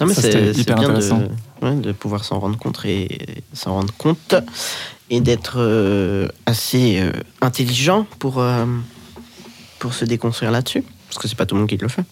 [0.00, 1.18] Non, mais c'est hyper bien intéressant.
[1.18, 4.34] de, ouais, de pouvoir s'en rendre compte et s'en rendre compte
[5.08, 8.64] et d'être euh, assez euh, intelligent pour, euh,
[9.78, 10.82] pour se déconstruire là-dessus.
[11.08, 12.02] Parce que c'est pas tout le monde qui le fait.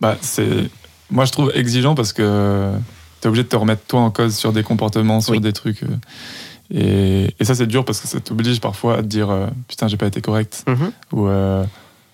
[0.00, 0.70] Bah, c'est.
[1.10, 2.72] Moi, je trouve exigeant parce que
[3.20, 5.40] t'es obligé de te remettre toi en cause sur des comportements, sur Oui.
[5.40, 5.82] des trucs.
[6.72, 9.46] Euh, Et, et ça, c'est dur parce que ça t'oblige parfois à te dire euh,
[9.68, 10.64] putain, j'ai pas été correct.
[10.66, 10.92] Mhm.
[11.12, 11.66] Ou euh, en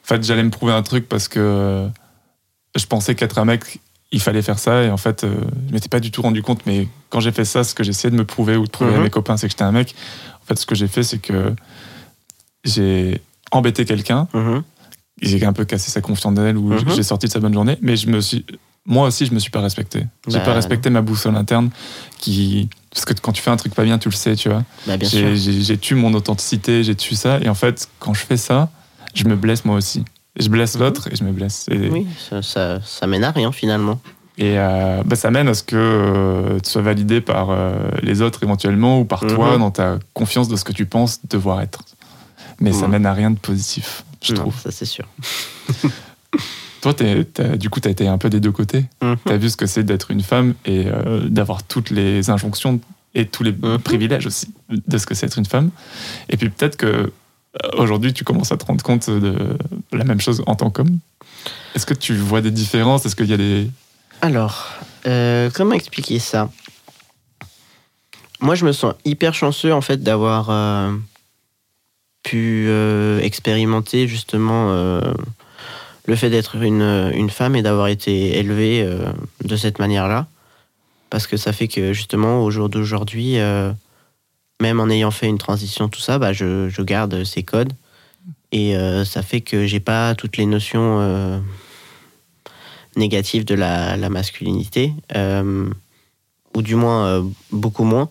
[0.05, 1.87] fait, j'allais me prouver un truc parce que
[2.77, 3.81] je pensais qu'être un mec,
[4.13, 4.83] il fallait faire ça.
[4.83, 5.35] Et en fait, euh,
[5.69, 6.67] je m'étais pas du tout rendu compte.
[6.67, 8.97] Mais quand j'ai fait ça, ce que j'essayais de me prouver ou de prouver à
[8.99, 9.05] Mhm.
[9.05, 9.95] mes copains, c'est que j'étais un mec.
[10.43, 11.55] En fait, ce que j'ai fait, c'est que
[12.65, 13.21] j'ai
[13.53, 14.63] embêté quelqu'un Mhm.
[15.23, 17.77] j'ai un peu cassé sa confiance en elle ou j'ai sorti de sa bonne journée
[17.83, 18.45] mais je me suis
[18.91, 21.71] moi aussi je me suis pas respecté j'ai Bah, pas respecté ma boussole interne
[22.19, 24.65] qui parce que quand tu fais un truc pas bien tu le sais tu vois
[24.87, 25.53] Bah, bien j'ai sûr.
[25.53, 28.69] j'ai- j'ai tué mon authenticité j'ai tué ça et en fait quand je fais ça
[29.15, 30.05] je me blesse moi aussi
[30.39, 30.83] je blesse Mhm.
[30.83, 34.01] l'autre et je me blesse et, Oui, ça, ça, ça mène à rien finalement.
[34.39, 38.23] et euh, bah, ça mène à ce que euh, tu sois validé par euh, les
[38.23, 39.59] autres éventuellement ou par toi Mhm.
[39.61, 41.81] dans ta confiance de ce que tu penses devoir être
[42.61, 42.91] mais ça Mhm.
[42.93, 45.07] mène à rien de positif je trouve ça c'est sûr.
[46.83, 48.85] Toi, t'as- du coup, tu as été un peu des deux côtés.
[49.03, 49.17] Mhm.
[49.27, 52.81] Tu as vu ce que c'est d'être une femme et euh, d'avoir toutes les injonctions
[53.15, 53.79] et tous les Mhm.
[53.81, 55.71] privilèges aussi de ce que c'est être une femme.
[56.29, 57.11] Et puis peut-être que euh,
[57.77, 59.35] aujourd'hui, tu commences à te rendre compte de
[59.93, 60.99] la même chose en tant qu'homme.
[61.75, 63.05] Est-ce que tu vois des différences?
[63.07, 63.69] Est-ce qu'il y a des...
[64.23, 64.69] Alors,
[65.07, 66.49] euh, comment expliquer ça?
[68.41, 70.93] Moi, je me sens hyper chanceux en fait d'avoir euh,
[72.23, 74.71] pu euh, expérimenter justement
[76.07, 79.13] le fait d'être une, une femme et d'avoir été élevée euh,
[79.45, 80.27] de cette manière-là.
[81.11, 83.73] Parce que ça fait que justement, au jour d'aujourd'hui, euh,
[84.61, 87.73] même en ayant fait une transition, tout ça, bah, je, je garde ces codes.
[88.53, 91.43] Et euh, ça fait que j'ai pas toutes les notions
[92.97, 94.93] négatives de la, masculinité,
[96.55, 98.09] ou du moins beaucoup moins.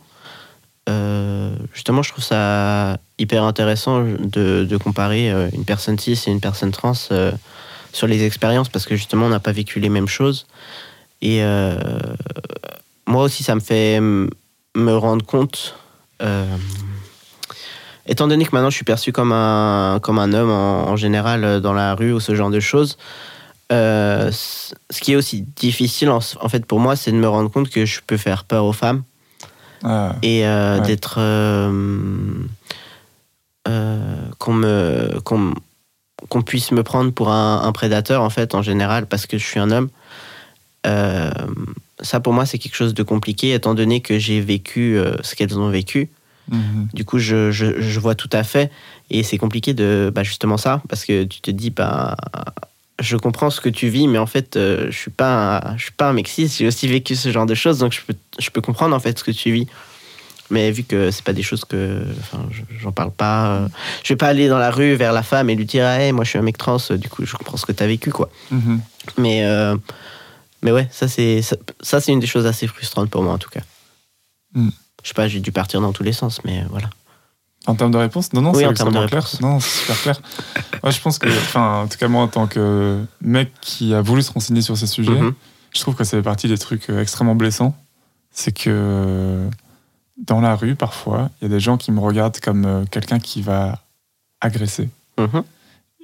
[1.73, 6.93] Justement, je trouve ça hyper intéressant de, comparer une personne cis et une personne trans
[7.93, 10.45] sur les expériences, parce que justement, on n'a pas vécu les mêmes choses.
[11.21, 11.77] Et euh,
[13.07, 15.75] moi aussi, ça me fait me rendre compte,
[16.21, 16.45] euh,
[18.05, 21.59] étant donné que maintenant je suis perçu comme un, comme un homme en, en général
[21.61, 22.97] dans la rue ou ce genre de choses,
[23.71, 27.51] euh, ce qui est aussi difficile en, en fait pour moi, c'est de me rendre
[27.51, 29.03] compte que je peux faire peur aux femmes
[29.83, 30.79] Ah, et Ouais.
[30.85, 31.15] d'être
[34.39, 35.53] qu'on me qu'on
[36.27, 39.45] qu'on puisse me prendre pour un, un prédateur en fait en général parce que je
[39.45, 39.89] suis un homme
[40.87, 41.31] Euh,
[42.01, 45.35] ça pour moi c'est quelque chose de compliqué étant donné que j'ai vécu euh, ce
[45.35, 46.09] qu'elles ont vécu
[46.51, 46.87] Mhm.
[46.93, 48.71] Du coup, je, je, je vois tout à fait.
[49.09, 50.11] Et c'est compliqué de.
[50.13, 52.15] Bah, justement ça, parce que tu te dis, bah.
[53.01, 55.83] Je comprends ce que tu vis, mais en fait, euh, je suis pas, un, je
[55.83, 58.49] suis pas un cis, j'ai aussi vécu ce genre de choses, donc je peux, je
[58.49, 59.67] peux comprendre en fait ce que tu vis.
[60.51, 63.67] Mais vu que c'est pas des choses que, enfin, je- j'en parle pas, euh,
[64.03, 66.23] je vais pas aller dans la rue vers la femme et lui dire, hey, moi
[66.23, 68.29] je suis un mec trans, euh, du coup je comprends ce que t'as vécu, quoi.
[68.49, 68.81] Mhm.
[69.17, 69.77] Mais, euh,
[70.63, 73.37] mais ouais, ça c'est ça, ça, c'est une des choses assez frustrantes pour moi en
[73.37, 73.61] tout cas.
[74.55, 74.69] Mm.
[75.03, 76.89] Je sais pas, j'ai dû partir dans tous les sens, mais voilà.
[77.67, 78.33] En termes de réponse?
[78.33, 79.27] Non, non, Oui, c'est extrêmement clair.
[79.41, 80.21] Non, c'est super clair.
[80.83, 84.01] Ouais, je pense que, enfin, en tout cas, moi, en tant que mec qui a
[84.01, 85.33] voulu se renseigner sur ces sujets, Mhm.
[85.75, 87.75] je trouve que ça fait partie des trucs extrêmement blessants.
[88.31, 89.47] C'est que
[90.25, 93.19] dans la rue, parfois, il y a des gens qui me regardent comme euh, quelqu'un
[93.19, 93.79] qui va
[94.41, 94.89] agresser.
[95.17, 95.43] Mhm.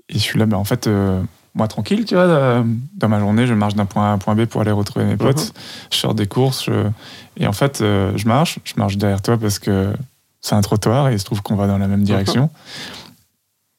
[0.09, 1.21] Et je suis là, mais en fait, euh,
[1.53, 4.17] moi, tranquille, tu vois, euh, dans ma journée, je marche d'un point A à un
[4.17, 5.37] point B pour aller retrouver mes potes.
[5.47, 5.61] Mhm.
[5.91, 6.65] Je sors des courses.
[6.65, 6.89] je-
[7.37, 8.59] Et en fait, euh, je marche.
[8.63, 9.93] Je marche derrière toi parce que
[10.41, 12.49] c'est un trottoir et il se trouve qu'on va dans la même direction.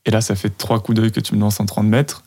[0.05, 2.22] Et là, ça fait trois coups d'œil que tu me lances en 30 mètres.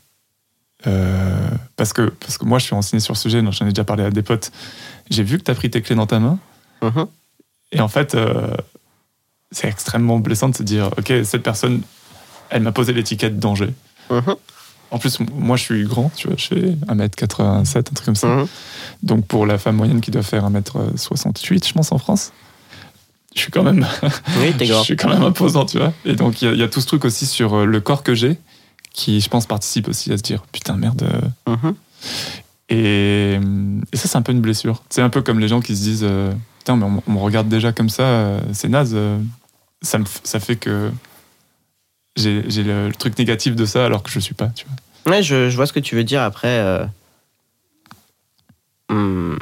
[0.87, 3.69] Euh, parce, que, parce que moi, je suis renseigné sur le sujet, donc j'en ai
[3.69, 4.51] déjà parlé à des potes.
[5.09, 6.37] J'ai vu que tu as pris tes clés dans ta main.
[7.71, 8.55] Et en fait, euh,
[9.51, 11.81] c'est extrêmement blessant de se dire Ok, cette personne,
[12.49, 13.73] elle m'a posé l'étiquette danger.
[14.09, 14.35] Mhm.
[14.91, 18.27] En plus, moi, je suis grand, tu vois, je fais 1m87, un truc comme ça.
[18.27, 18.47] Mhm.
[19.03, 22.31] Donc, pour la femme moyenne qui doit faire 1m68, je pense, en France,
[23.35, 23.85] je suis quand même,
[24.39, 24.83] Oui, t'es je grand.
[24.83, 25.93] suis quand même imposant, tu vois.
[26.05, 27.79] Et donc, il y a- il y, a tout ce truc aussi sur euh, le
[27.81, 28.39] corps que j'ai,
[28.91, 31.03] qui, je pense, participe aussi à se dire Putain, merde.
[31.47, 31.53] euh.
[31.55, 31.75] Mhm.
[32.69, 33.39] Et,
[33.93, 34.81] et ça, c'est un peu une blessure.
[34.89, 36.31] C'est un peu comme les gens qui se disent euh,
[36.69, 38.91] Putain, mais on, on me regarde déjà comme ça, euh, c'est naze.
[38.93, 39.19] euh.
[39.81, 40.91] Ça, me, ça fait que
[42.15, 44.65] j'ai le, le truc négatif de ça alors que je suis pas, tu
[45.05, 45.13] vois.
[45.15, 46.21] Ouais, je, je vois ce que tu veux dire.
[46.21, 46.85] Après, euh,
[48.89, 49.37] hmm.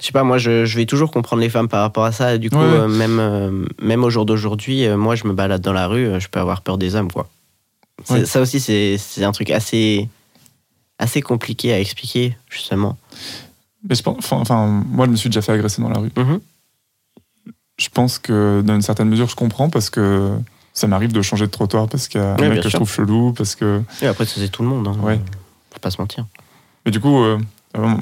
[0.00, 2.38] je sais pas, moi, je, je vais toujours comprendre les femmes par rapport à ça.
[2.38, 2.76] Du coup, Ouais, ouais.
[2.80, 6.28] euh, même, euh, même au jour d'aujourd'hui, moi, je me balade dans la rue, je
[6.28, 7.28] peux avoir peur des hommes, quoi.
[8.10, 8.24] Ouais.
[8.26, 10.08] Ça aussi, c'est un truc assez,
[11.00, 12.96] assez compliqué à expliquer, justement.
[13.88, 16.12] Mais je pense, enfin, moi, je me suis déjà fait agresser dans la rue.
[16.16, 16.40] Mhm.
[17.78, 20.36] Je pense que dans une certaine mesure, je comprends parce que
[20.74, 22.92] ça m'arrive de changer de trottoir parce qu'il y a un mec que je trouve
[22.92, 23.82] chelou, parce que.
[24.02, 24.86] Et après, c'est tout le monde.
[24.86, 24.96] Hein.
[25.02, 25.18] Ouais.
[25.72, 26.26] Faut pas se mentir.
[26.84, 27.38] Mais du coup, euh,
[27.78, 27.94] euh,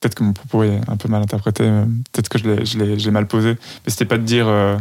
[0.00, 1.64] peut-être que mon propos est un peu mal interprété,
[2.12, 4.76] peut-être que je l'ai- mal posé, mais c'était pas de dire euh,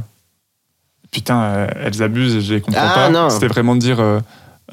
[1.12, 3.30] putain, euh, elles abusent et je les comprends Ah, pas.
[3.32, 4.00] C'était vraiment de dire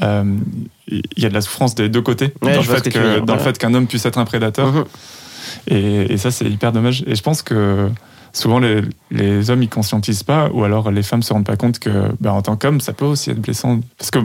[0.00, 3.34] il y a de la souffrance des deux côtés Ouais, dans, le fait, que dans
[3.34, 4.72] le fait qu'un homme puisse être un prédateur.
[4.72, 4.84] Mhm.
[5.68, 7.04] Et, et ça, c'est hyper dommage.
[7.06, 7.88] Et je pense que
[8.32, 11.78] souvent, les, les hommes, ils conscientisent pas, ou alors les femmes se rendent pas compte
[11.78, 13.80] que, bah, en tant qu'homme, ça peut aussi être blessant.
[13.98, 14.18] Parce que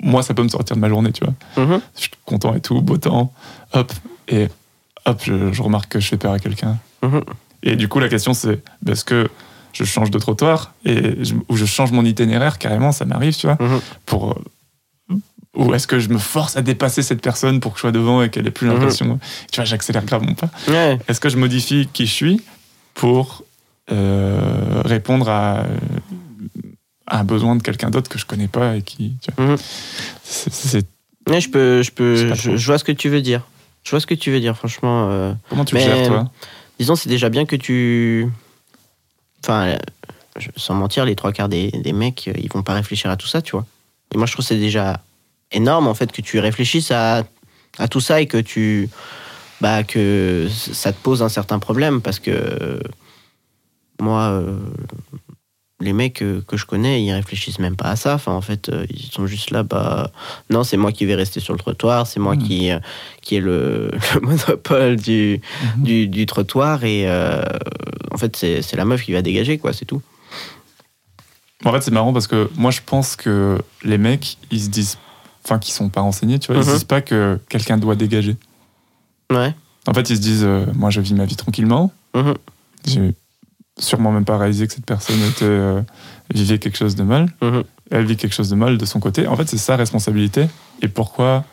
[0.00, 1.64] moi, ça peut me sortir de ma journée, tu vois.
[1.64, 1.80] Mhm.
[1.96, 3.32] Je suis content et tout, beau temps,
[3.72, 3.92] hop,
[4.28, 4.46] et
[5.06, 6.78] hop, je, je remarque que je fais peur à quelqu'un.
[7.02, 7.22] Mhm.
[7.62, 9.28] Et du coup, la question, c'est bah, est-ce que
[9.72, 13.46] je change de trottoir et je- ou je change mon itinéraire carrément, ça m'arrive, tu
[13.46, 13.58] vois,
[14.06, 14.38] pour.
[15.56, 18.22] Ou est-ce que je me force à dépasser cette personne pour que je sois devant
[18.22, 18.74] et qu'elle ait plus Mhm.
[18.74, 19.18] l'impression.
[19.50, 20.48] Tu vois, j'accélère grave mon pas.
[20.68, 20.98] Ouais.
[21.08, 22.40] Est-ce que je modifie qui je suis
[22.94, 23.42] pour
[23.90, 25.64] euh, répondre à,
[27.08, 29.16] à un besoin de quelqu'un d'autre que je connais pas et qui.
[29.20, 29.56] Tu vois, Mhm.
[30.22, 30.86] c'est- c'est-
[31.28, 33.42] Ouais, je peux, je peux, je, vois ce que tu veux dire.
[33.82, 35.08] Je vois ce que tu veux dire, franchement.
[35.10, 36.30] euh, comment tu Mais- le gères, toi?
[36.78, 38.28] disons, c'est déjà bien que tu.
[39.44, 39.76] Enfin,
[40.56, 43.26] sans mentir, les trois quarts des, des mecs, euh, ils vont pas réfléchir à tout
[43.26, 43.66] ça, tu vois.
[44.14, 45.00] Et moi, je trouve que c'est déjà
[45.52, 47.24] énorme, en fait, que tu réfléchisses à,
[47.78, 48.88] à tout ça et que tu.
[49.60, 52.30] Bah, que ça te pose un certain problème parce que.
[52.30, 52.80] euh,
[54.00, 54.20] Moi.
[54.22, 54.58] euh,
[55.82, 58.12] les mecs que je connais, ils réfléchissent même pas à ça.
[58.14, 60.10] Enfin, en fait, euh, ils sont juste là, bah,
[60.50, 62.42] non, c'est moi qui vais rester sur le trottoir, c'est moi Mhm.
[62.42, 62.78] qui, euh,
[63.22, 65.40] qui ai le, le monopole du,
[65.78, 65.82] Mhm.
[65.82, 67.08] du, du trottoir et
[68.12, 70.02] en fait, c'est c'est la meuf qui va dégager, quoi, c'est tout.
[71.64, 74.98] En fait, c'est marrant parce que moi, je pense que les mecs, ils se disent.
[75.44, 76.74] Enfin, qui sont pas renseignés, tu vois, ils se Mhm.
[76.76, 78.36] disent pas que quelqu'un doit dégager.
[79.32, 79.54] Ouais.
[79.86, 81.92] En fait, ils se disent euh, moi, je vis ma vie tranquillement.
[82.14, 82.34] Mhm.
[82.86, 83.14] J'ai
[83.78, 85.80] sûrement même pas réalisé que cette personne était, euh,
[86.32, 87.28] vivait quelque chose de mal.
[87.42, 87.64] Mhm.
[87.90, 89.26] Elle vit quelque chose de mal de son côté.
[89.26, 90.46] En fait, c'est sa responsabilité.
[90.82, 91.44] Et pourquoi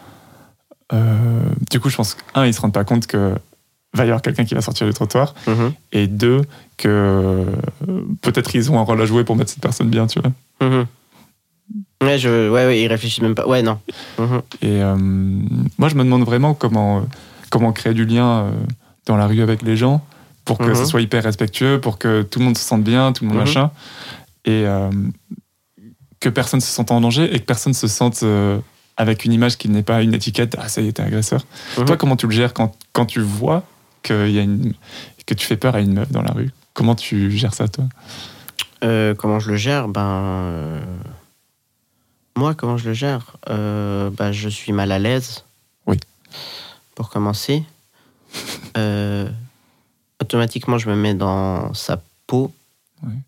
[0.94, 3.34] euh, Du coup, je pense qu'un, ils se rendent pas compte que
[3.94, 5.34] va y avoir quelqu'un qui va sortir du trottoir.
[5.48, 5.72] Mhm.
[5.94, 6.42] Et deux,
[6.78, 7.46] que
[8.22, 10.32] peut-être ils ont un rôle à jouer pour mettre cette personne bien, tu vois.
[12.02, 13.48] Ouais, je, ouais, ouais, ils réfléchissent même pas.
[13.48, 13.80] Ouais, non.
[14.20, 14.42] Mhm.
[14.62, 17.06] Et euh, moi, je me demande vraiment comment,
[17.50, 18.52] comment créer du lien euh,
[19.06, 20.06] dans la rue avec les gens
[20.46, 20.76] pour que Mhm.
[20.76, 23.40] ce soit hyper respectueux, pour que tout le monde se sente bien, tout le monde
[23.40, 23.44] Mhm.
[23.46, 23.72] machin.
[24.46, 24.90] Et euh,
[26.20, 28.60] que personne se sente en danger et que personne se sente euh,
[28.96, 30.56] avec une image qui n'est pas une étiquette.
[30.60, 31.42] Ah, ça y est, t'es agresseur.
[31.78, 31.86] Mhm.
[31.86, 33.64] Toi, comment tu le gères quand, quand tu vois
[34.04, 34.74] qu'il y a une,
[35.26, 36.52] que tu fais peur à une meuf dans la rue?
[36.74, 37.86] Comment tu gères ça, toi?
[39.18, 39.88] Comment je le gère?
[39.90, 40.80] Ben.
[42.38, 43.36] Moi, comment je le gère?
[43.50, 45.44] Euh, ben, Je suis mal à l'aise.
[45.88, 45.98] Oui.
[46.94, 47.64] Pour commencer.
[48.78, 49.28] Euh,
[50.22, 52.54] automatiquement, je me mets dans sa peau.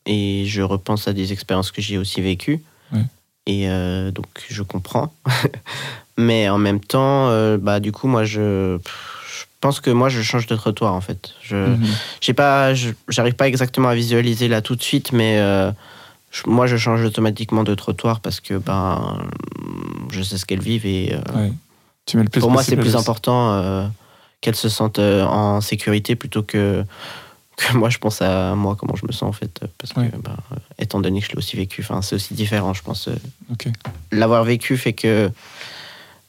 [0.06, 2.62] Et je repense à des expériences que j'ai aussi vécues.
[2.92, 3.04] Ouais.
[3.48, 5.12] Et euh, donc, je comprends.
[6.18, 8.78] Mais en même temps, bah, du coup, moi, je.
[9.32, 11.32] Je pense que moi, je change de trottoir, en fait.
[11.42, 11.88] Je, Mhm.
[12.22, 12.92] j'ai pas, je-
[13.36, 15.38] pas exactement à visualiser là tout de suite, mais
[16.46, 19.18] moi je change automatiquement de trottoir parce que ben
[20.12, 21.54] je sais ce qu'elles vivent et euh, Ouais.
[22.06, 23.88] Tu mets le plus pour moi c'est plus important euh,
[24.42, 26.84] qu'elles se sentent euh, en sécurité plutôt que
[27.58, 30.38] que moi je pense à moi comment je me sens en fait parce que ben,
[30.78, 33.08] étant donné que je l'ai aussi vécu, c'est aussi différent je pense.
[33.08, 33.16] euh,
[34.12, 35.32] l'avoir vécu fait que,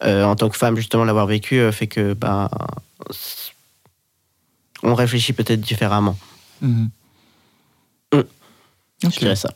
[0.03, 2.49] en tant que femme, justement, l'avoir vécu fait que, ben,
[4.83, 6.17] on réfléchit peut-être différemment.
[6.63, 6.91] Mhm.
[9.03, 9.51] Je dirais ça.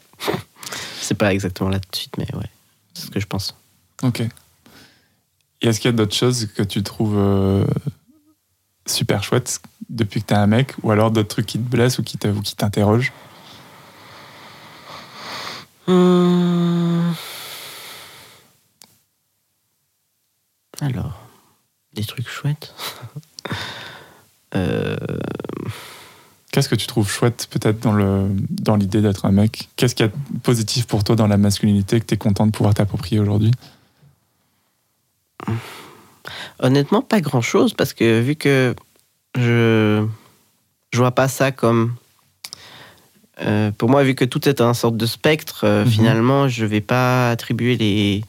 [1.01, 2.49] C'est pas exactement là tout de suite, mais ouais,
[2.95, 3.55] c'est ce que je pense.
[4.03, 4.21] Ok.
[4.21, 4.31] Et
[5.69, 7.67] est-ce qu'il y a d'autres choses que tu trouves euh,
[8.87, 12.03] super chouettes depuis que t'es un mec ou alors d'autres trucs qui te blessent ou
[12.03, 13.13] qui te- ou qui t'interrogent?
[15.87, 17.15] Hum.
[20.81, 21.19] Alors,
[21.93, 22.75] des trucs chouettes.
[24.57, 24.97] Euh,
[26.55, 29.69] Qu'est-ce que tu trouves chouette peut-être dans le dans l'idée d'être un mec?
[29.75, 32.47] Qu'est-ce qu'il y a de positif pour toi dans la masculinité que tu es content
[32.47, 33.51] de pouvoir t'approprier aujourd'hui?
[36.61, 38.75] Honnêtement, pas grand chose parce que vu que
[39.37, 40.07] je
[40.93, 41.97] je vois pas ça comme
[43.41, 45.91] euh, pour moi, vu que tout est un sorte de spectre, euh, Mhm.
[45.91, 48.23] finalement, je vais pas attribuer les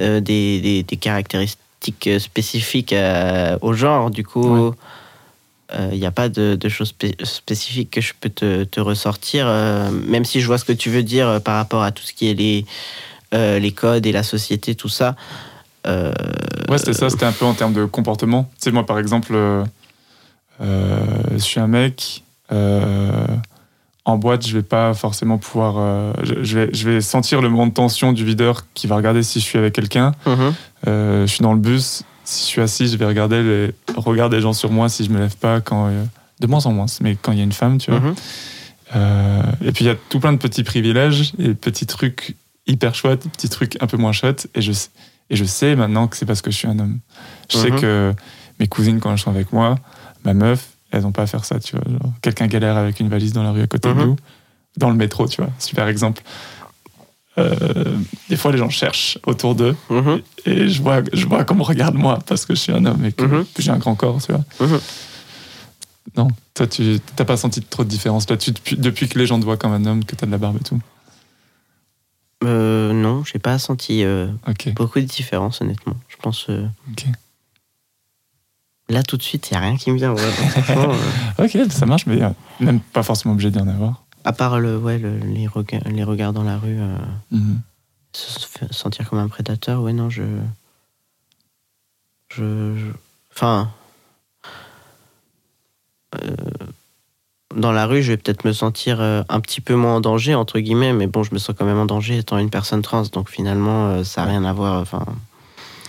[0.00, 4.10] euh, des, des- des caractéristiques spécifiques à- au genre.
[4.10, 4.72] Du coup,
[5.92, 9.46] il n'y a pas de, de choses spé- spécifiques que je peux te, te ressortir,
[9.46, 12.02] euh, même si je vois ce que tu veux dire euh, par rapport à tout
[12.02, 12.64] ce qui est les
[13.34, 15.14] euh, les codes et la société, tout ça.
[15.86, 16.12] Euh,
[16.68, 18.44] Ouais, c'était ça, c'était un peu en termes de comportement.
[18.54, 19.64] Tu sais, moi, par exemple, euh,
[20.60, 20.96] euh,
[21.32, 23.26] je suis un mec, euh,
[24.04, 25.74] en boîte, je vais pas forcément pouvoir.
[25.78, 29.22] euh, je, vais, je vais sentir le moment de tension du videur qui va regarder
[29.22, 30.12] si je suis avec quelqu'un.
[30.26, 30.54] mhm.
[30.86, 34.28] Euh, je suis dans le bus, si je suis assis, je vais regarder les regards
[34.30, 35.88] des gens sur moi si je me lève pas quand.
[35.88, 36.04] euh,
[36.40, 37.98] de moins en moins, mais quand il y a une femme, tu vois.
[37.98, 38.14] Mhm.
[38.96, 42.36] Euh, et puis il y a tout plein de petits privilèges et petits trucs
[42.68, 44.48] hyper chouettes, petits trucs un peu moins chouettes.
[44.54, 44.90] Et je, sais-
[45.30, 47.00] et je sais maintenant que c'est parce que je suis un homme.
[47.50, 47.80] Je sais Mhm.
[47.80, 48.14] que
[48.60, 49.74] mes cousines, quand elles sont avec moi,
[50.24, 51.84] ma meuf, elles n'ont pas à faire ça, tu vois.
[52.22, 54.04] Quelqu'un galère avec une valise dans la rue à côté de Mhm.
[54.04, 54.16] nous,
[54.76, 55.50] dans le métro, tu vois.
[55.58, 56.22] Super exemple.
[57.38, 57.96] Euh,
[58.28, 60.20] des fois, les gens cherchent autour d'eux Mhm.
[60.44, 63.04] et je vois, je vois qu'on me regarde moi parce que je suis un homme
[63.04, 63.44] et que, Mhm.
[63.54, 64.44] que j'ai un grand corps, tu vois.
[64.60, 64.80] Mhm.
[66.16, 69.38] Non, toi, tu n'as pas senti trop de différence là-dessus depuis, depuis que les gens
[69.38, 70.80] te voient comme un homme, que tu as de la barbe et tout.
[72.44, 74.28] Euh, non, j'ai pas senti euh,
[74.76, 75.94] beaucoup de différence, honnêtement.
[76.08, 76.46] Je pense.
[76.50, 76.66] euh,
[78.88, 80.12] là, tout de suite, il n'y a rien qui me vient.
[80.14, 80.22] ouais.
[81.38, 82.18] Ok, ça marche, mais
[82.60, 84.02] même pas forcément obligé d'y en avoir.
[84.28, 86.96] À part le, ouais, le- les, regards, les regards dans la rue, euh,
[87.32, 87.60] Mhm.
[88.12, 90.22] se sentir comme un prédateur, ouais, non, je.
[92.34, 92.76] Je.
[92.76, 92.92] je-
[93.34, 93.70] Enfin.
[96.16, 96.34] euh,
[97.56, 100.34] dans la rue, je vais peut-être me sentir euh, un petit peu moins en danger,
[100.34, 103.02] entre guillemets, mais bon, je me sens quand même en danger étant une personne trans,
[103.12, 104.80] donc finalement, ça n'a rien à voir.
[104.82, 105.04] Enfin,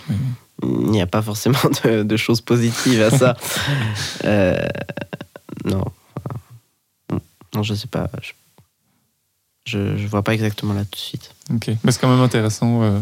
[0.08, 0.16] Oui,
[0.62, 3.36] il n'y a pas forcément de, de choses positives à ça.
[4.24, 4.58] Euh,
[5.64, 5.84] non.
[7.54, 8.08] Non, je sais pas.
[8.22, 8.32] Je,
[9.66, 11.34] je, je vois pas exactement là tout de suite.
[11.54, 13.00] Ok, mais c'est quand même intéressant, euh,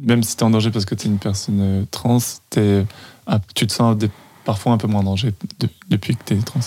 [0.00, 2.18] même si tu es en danger parce que tu es une personne euh, trans,
[2.50, 2.84] t'es,
[3.26, 4.10] ah, tu te sens des-
[4.44, 6.60] parfois un peu moins en danger de- depuis que tu es trans.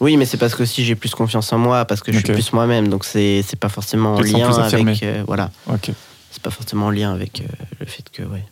[0.00, 2.32] Oui, mais c'est parce que si j'ai plus confiance en moi, parce que je suis
[2.32, 5.02] plus moi-même, donc c'est pas forcément en lien avec.
[5.02, 5.90] euh, voilà, Ok,
[6.30, 7.46] c'est pas forcément en lien avec euh,
[7.78, 8.44] le fait que, ouais.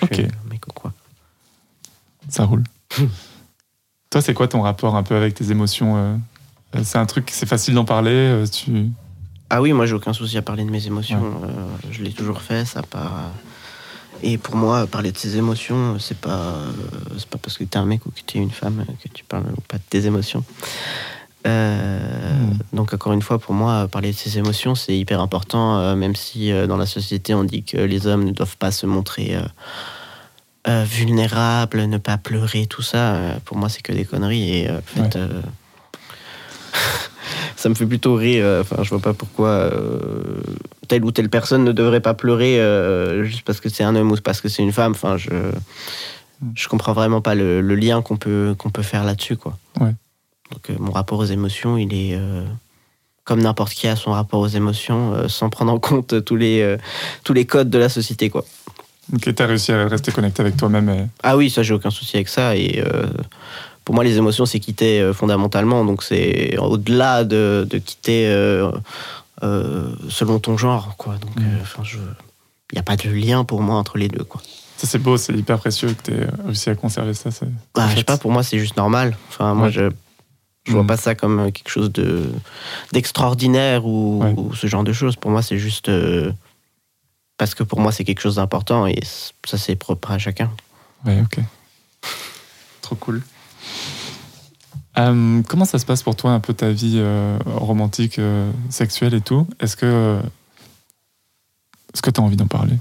[0.00, 0.14] je Ok.
[0.14, 0.92] suis un mec ou quoi.
[2.28, 2.64] ça roule.
[4.10, 6.20] Toi, c'est quoi ton rapport un peu avec tes émotions
[6.84, 8.90] C'est un truc, c'est facile d'en parler euh, tu...
[9.50, 11.22] Ah oui, moi j'ai aucun souci à parler de mes émotions.
[11.42, 11.48] euh,
[11.90, 13.30] je l'ai toujours fait, ça part.
[14.22, 16.70] Et pour moi, parler de ses émotions, c'est pas, euh,
[17.18, 19.46] c'est pas parce que t'es un mec ou que t'es une femme que tu parles
[19.56, 20.44] ou pas de tes émotions.
[21.46, 21.98] Euh,
[22.40, 22.76] Hmm.
[22.76, 26.14] Donc encore une fois, pour moi, parler de ses émotions, c'est hyper important, euh, même
[26.14, 29.36] si euh, dans la société on dit que les hommes ne doivent pas se montrer
[29.36, 29.42] euh,
[30.68, 33.14] euh, vulnérables, ne pas pleurer, tout ça.
[33.14, 34.58] euh, pour moi, c'est que des conneries.
[34.58, 35.42] Et euh, en fait, euh,
[37.56, 38.44] ça me fait plutôt rire.
[38.44, 40.42] euh, Enfin, je vois pas pourquoi euh,
[40.88, 44.12] telle ou telle personne ne devrait pas pleurer euh, juste parce que c'est un homme
[44.12, 44.92] ou parce que c'est une femme.
[44.92, 45.28] Enfin, je
[46.54, 49.58] je comprends vraiment pas le, le lien qu'on peut qu'on peut faire là-dessus, quoi.
[49.80, 49.94] Ouais.
[50.52, 52.18] Donc euh, mon rapport aux émotions, il est
[53.24, 56.76] comme n'importe qui a son rapport aux émotions, sans prendre en compte tous les,
[57.22, 58.28] tous les codes de la société.
[58.30, 58.44] Quoi.
[59.14, 60.88] Ok, t'as réussi à rester connecté avec toi-même.
[60.88, 62.56] et- Ah oui, ça, j'ai aucun souci avec ça.
[62.56, 62.82] Et
[63.84, 65.84] pour moi, les émotions, c'est quitter euh, fondamentalement.
[65.84, 68.70] Donc c'est au-delà de, de quitter euh,
[69.42, 70.96] euh, selon ton genre.
[70.96, 71.14] Quoi.
[71.16, 71.30] Donc
[71.84, 71.98] je...
[71.98, 74.24] il n'y a pas de lien pour moi entre les deux.
[74.24, 74.40] Quoi.
[74.76, 77.30] Ça, c'est beau, c'est hyper précieux que t'aies réussi à conserver ça.
[77.74, 79.16] Bah, je sais pas, pour moi, c'est juste normal.
[79.28, 79.72] Enfin, moi, Ouais.
[79.72, 79.90] je
[80.66, 80.88] je vois Mhm.
[80.88, 82.26] pas ça comme quelque chose de
[82.92, 84.34] d'extraordinaire ou, Ouais.
[84.36, 85.16] ou ce genre de choses.
[85.16, 86.32] Pour moi, c'est juste euh,
[87.38, 90.50] parce que pour moi, c'est quelque chose d'important et ça, c'est propre à chacun.
[91.06, 91.42] Ouais, ok.
[92.82, 93.22] Trop cool.
[94.98, 99.14] Euh, comment ça se passe pour toi un peu ta vie euh, romantique, euh, sexuelle
[99.14, 99.46] et tout?
[99.60, 100.20] Est-ce que
[101.94, 102.76] est-ce que tu as envie d'en parler?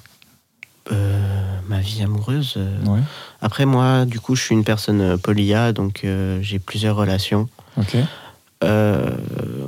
[1.67, 2.57] Ma vie amoureuse.
[2.87, 2.99] Ouais.
[3.41, 6.03] Après, moi, du coup, je suis une personne polia, donc
[6.41, 7.47] j'ai plusieurs relations.
[7.77, 7.95] Ok.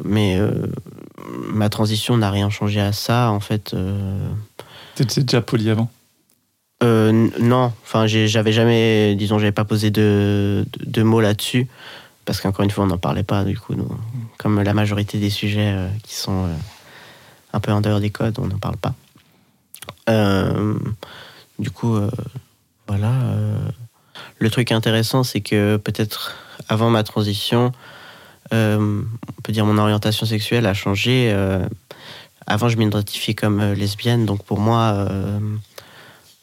[0.04, 0.40] Mais
[1.54, 3.76] ma transition n'a rien changé à ça, en fait.
[4.96, 5.92] T'étais déjà poli avant?
[6.84, 10.66] Euh, non, enfin, j'avais jamais, disons, j'avais pas posé de,
[10.98, 11.68] mots là-dessus,
[12.26, 13.76] parce qu'encore une fois, on n'en parlait pas, du coup,
[14.38, 16.56] comme la majorité des sujets euh, qui sont euh,
[17.54, 18.94] un peu en dehors des codes, on n'en parle pas.
[21.60, 21.98] Du coup,
[22.88, 23.14] voilà.
[24.40, 26.36] le truc intéressant, c'est que peut-être
[26.68, 27.72] avant ma transition,
[28.52, 29.06] on
[29.44, 31.34] peut dire mon orientation sexuelle a changé.
[32.46, 35.08] avant, je m'identifiais comme lesbienne, donc pour moi,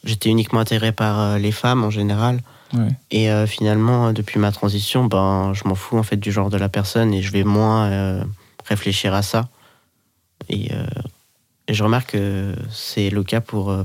[0.05, 2.41] j'étais uniquement attiré par euh, les femmes en général.
[2.75, 2.89] Ouais.
[3.11, 6.59] Et euh, finalement, depuis ma transition, ben, je m'en fous en fait du genre de
[6.59, 8.25] la personne et je vais moins euh,
[8.67, 9.49] réfléchir à ça.
[10.49, 10.87] Et, euh,
[11.67, 13.85] et je remarque que c'est le cas pour euh,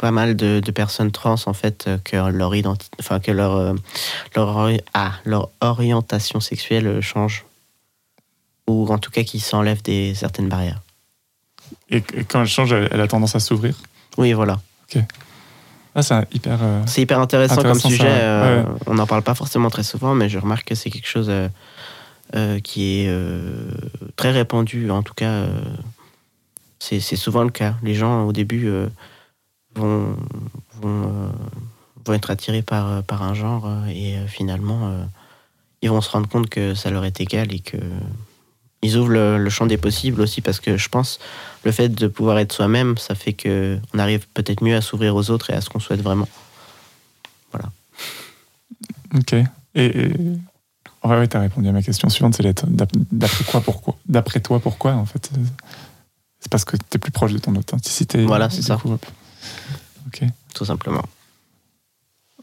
[0.00, 3.54] pas mal de, de personnes trans en fait euh, que leur identité, enfin que leur
[3.56, 3.74] euh,
[4.34, 7.44] leur, ah, leur orientation sexuelle euh, change
[8.66, 10.80] ou en tout cas qui s'enlève des certaines barrières.
[11.90, 13.76] Et, quand elle change, elle, a tendance à s'ouvrir?
[14.16, 14.60] Oui, voilà.
[15.94, 16.58] Ah, c'est un hyper.
[16.62, 18.06] euh, C'est hyper intéressant, Intéressant, comme sujet.
[18.08, 18.68] euh, Ouais.
[18.86, 22.60] On n'en parle pas forcément très souvent, mais je remarque que c'est quelque chose euh,
[22.60, 23.12] qui est
[24.16, 24.90] très répandu.
[24.90, 25.46] En tout cas,
[26.78, 27.74] c'est c'est souvent le cas.
[27.82, 28.70] Les gens, au début,
[29.74, 30.16] vont,
[30.80, 31.32] vont,
[32.04, 34.92] vont être attirés par, par un genre et finalement,
[35.82, 37.76] ils vont se rendre compte que ça leur est égal et que.
[38.82, 41.18] Ils ouvrent le, le champ des possibles aussi parce que je pense
[41.64, 45.14] le fait de pouvoir être soi-même, ça fait que on arrive peut-être mieux à s'ouvrir
[45.16, 46.28] aux autres et à ce qu'on souhaite vraiment.
[49.14, 49.32] Ok.
[49.32, 50.12] Et, et-
[51.04, 52.64] ouais, ouais, t'as répondu à ma question suivante, c'est
[53.10, 53.96] d'après quoi, pourquoi?
[54.06, 55.30] D'après toi, pourquoi en fait?
[56.38, 58.24] C'est parce que t'es plus proche de ton authenticité.
[58.24, 58.76] Voilà, c'est ça.
[58.76, 58.96] coup.
[60.06, 60.22] Ok.
[60.54, 61.04] tout simplement.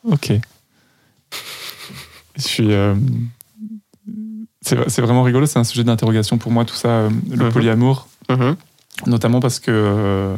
[0.04, 0.34] Ok.
[2.36, 2.72] Je suis.
[2.74, 2.96] euh,
[4.88, 7.52] C'est vraiment rigolo, c'est un sujet d'interrogation pour moi, tout ça, euh, le Mhm.
[7.52, 8.56] polyamour, Mhm.
[9.06, 10.36] notamment parce que euh,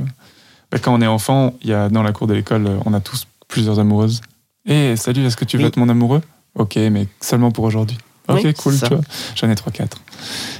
[0.71, 2.93] bah, quand on est enfant, il y a, dans la cour de l'école, euh, on
[2.93, 4.21] a tous plusieurs amoureuses.
[4.65, 5.67] Et salut, est-ce que tu veux Oui.
[5.69, 6.21] être mon amoureux?
[6.55, 7.97] Ok, mais seulement pour aujourd'hui.
[8.27, 9.01] Ok, Oui, cool, tu vois.
[9.35, 9.97] J'en ai 3-4.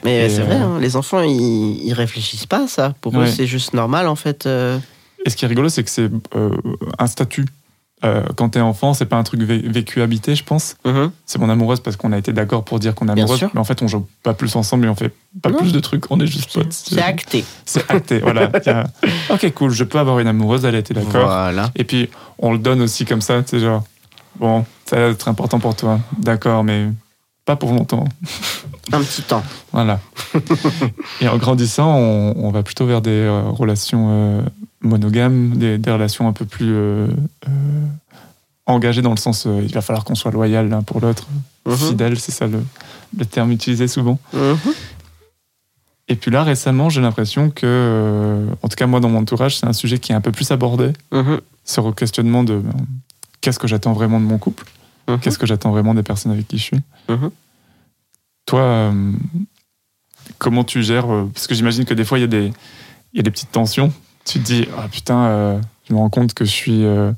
[0.04, 2.96] Mais c'est vrai, hein, les enfants, ils, ils réfléchissent pas à ça.
[3.02, 4.46] Pour eux, c'est juste normal, en fait.
[4.48, 4.80] euh.
[5.26, 6.50] Et ce qui est rigolo, c'est que c'est euh,
[6.98, 7.46] un statut.
[8.06, 10.78] Euh, quand t'es enfant, c'est pas un truc vé- vécu habité, je pense.
[10.86, 11.12] Mhm.
[11.26, 13.45] C'est mon amoureuse parce qu'on a été d'accord pour dire qu'on est amoureuse.
[13.54, 15.58] Mais en fait, on joue pas plus ensemble et on fait pas Non.
[15.58, 16.10] plus de trucs.
[16.10, 16.72] On est juste potes.
[16.72, 17.43] C'est acté.
[17.66, 18.20] C'est acté.
[18.20, 18.50] voilà.
[18.68, 18.86] A-
[19.34, 19.72] Ok, cool.
[19.72, 20.64] Je peux avoir une amoureuse.
[20.64, 21.26] Elle a été d'accord.
[21.26, 21.72] Voilà.
[21.76, 23.41] Et puis, on le donne aussi comme ça.
[23.45, 23.84] C'est genre,
[24.39, 26.00] bon, ça va être important pour toi.
[26.18, 26.88] D'accord, mais
[27.43, 28.06] pas pour longtemps.
[28.93, 29.43] Un petit temps.
[29.74, 30.00] Voilà.
[31.22, 34.41] et en grandissant, on, on va plutôt vers des euh, relations euh,
[34.82, 37.08] monogames, des, des relations un peu plus euh,
[37.48, 37.86] euh,
[38.66, 41.28] engagées dans le sens euh, il va falloir qu'on soit loyal l'un pour l'autre,
[41.66, 41.76] Mhm.
[41.76, 42.64] fidèle, c'est ça le,
[43.18, 44.18] le terme utilisé souvent.
[44.34, 44.58] Mhm.
[46.08, 49.68] Et puis là, récemment, j'ai l'impression que, en tout cas moi dans mon entourage, c'est
[49.68, 51.42] un sujet qui est un peu plus abordé, Mhm.
[51.66, 52.64] ce questionnement de
[53.42, 54.66] qu'est-ce que j'attends vraiment de mon couple,
[55.08, 55.20] Mhm.
[55.20, 56.82] qu'est-ce que j'attends vraiment des personnes avec qui je suis?
[58.46, 58.92] Toi,
[60.40, 62.52] comment tu gères Parce que j'imagine que des fois, il y, a des-
[63.14, 63.92] il y a des petites tensions.
[64.26, 67.12] Tu te dis, ah putain, euh, je me rends compte que je suis, euh,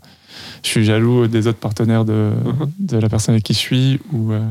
[0.63, 2.71] je suis jaloux des autres partenaires de, Mhm.
[2.79, 3.99] de la personne avec qui je suis.
[4.13, 4.41] Ou, euh,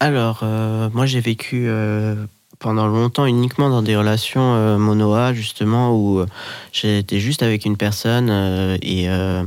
[0.00, 2.14] Alors, euh, moi, j'ai vécu euh,
[2.58, 6.24] pendant longtemps uniquement dans des relations euh, mono-A, justement, où
[6.72, 9.42] j'étais juste avec une personne euh, et euh,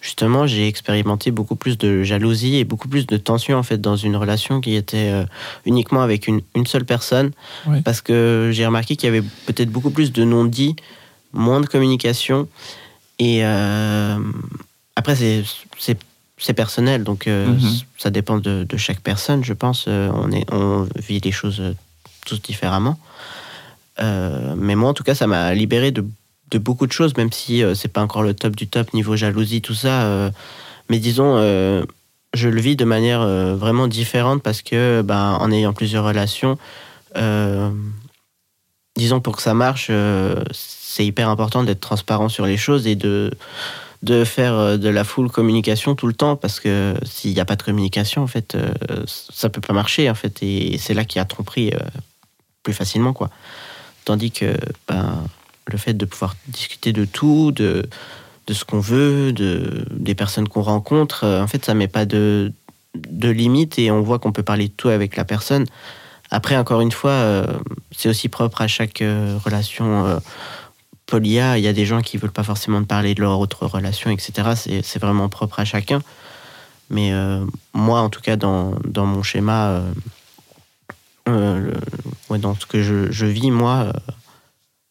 [0.00, 3.96] justement, j'ai expérimenté beaucoup plus de jalousie et beaucoup plus de tension, en fait, dans
[3.96, 5.24] une relation qui était euh,
[5.66, 7.30] uniquement avec une, une seule personne.
[7.84, 10.76] Parce que j'ai remarqué qu'il y avait peut-être beaucoup plus de non-dits,
[11.32, 12.48] moins de communication.
[13.18, 14.18] Et euh,
[14.96, 15.44] après, c'est.
[16.54, 17.78] personnel, donc euh, Mhm.
[17.98, 19.84] ça dépend de, de chaque personne, je pense.
[19.86, 21.62] Euh, on, est, on vit les choses
[22.26, 22.98] tous différemment.
[23.98, 26.04] Mais moi, en tout cas, ça m'a libéré de,
[26.50, 29.62] de beaucoup de choses, même si c'est pas encore le top du top niveau jalousie,
[29.62, 30.30] tout ça.
[30.88, 31.36] mais disons,
[32.34, 36.58] je le vis de manière euh, vraiment différente parce que, ben, en ayant plusieurs relations,
[37.16, 37.70] euh,
[38.96, 40.42] disons pour que ça marche, euh,
[40.92, 43.30] c'est hyper important d'être transparent sur les choses et de
[44.02, 47.44] de faire euh, de la full communication tout le temps parce que s'il n'y a
[47.44, 48.72] pas de communication en fait euh,
[49.06, 51.78] ça peut pas marcher en fait et c'est là qu'il y a tromperie euh,
[52.62, 53.30] plus facilement quoi.
[54.04, 54.56] Tandis que
[54.88, 55.24] ben,
[55.66, 57.88] le fait de pouvoir discuter de tout de
[58.48, 62.52] de ce qu'on veut de des personnes qu'on rencontre en fait ça met pas de
[62.94, 65.64] de limites et on voit qu'on peut parler de tout avec la personne.
[66.30, 67.46] Après encore une fois
[67.96, 68.98] c'est aussi propre à chaque
[69.44, 70.20] relation
[71.18, 74.82] il y a des gens qui veulent pas forcément parler de leur autre relation, etc.
[74.82, 76.00] C'est, vraiment propre à chacun.
[76.90, 77.44] Mais euh,
[77.74, 79.92] moi, en tout cas, dans, mon schéma, euh,
[81.28, 83.92] euh, dans ce que je, vis, moi,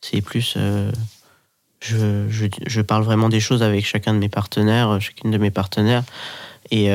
[0.02, 0.58] c'est plus.
[1.82, 6.04] je, parle vraiment des choses avec chacun de mes partenaires, chacune de mes partenaires.
[6.72, 6.90] Et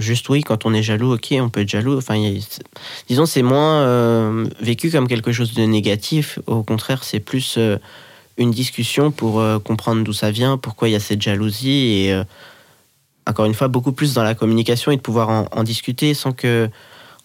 [0.00, 1.98] juste, oui, quand on est jaloux, ok, on peut être jaloux.
[1.98, 2.16] Enfin,
[3.08, 6.38] disons, c'est moins euh, vécu comme quelque chose de négatif.
[6.46, 7.76] Au contraire, c'est plus euh,
[8.36, 12.06] une discussion pour euh, comprendre d'où ça vient, pourquoi il y a cette jalousie.
[12.06, 12.22] Et
[13.26, 16.68] encore une fois, beaucoup plus dans la communication et de pouvoir en, discuter sans que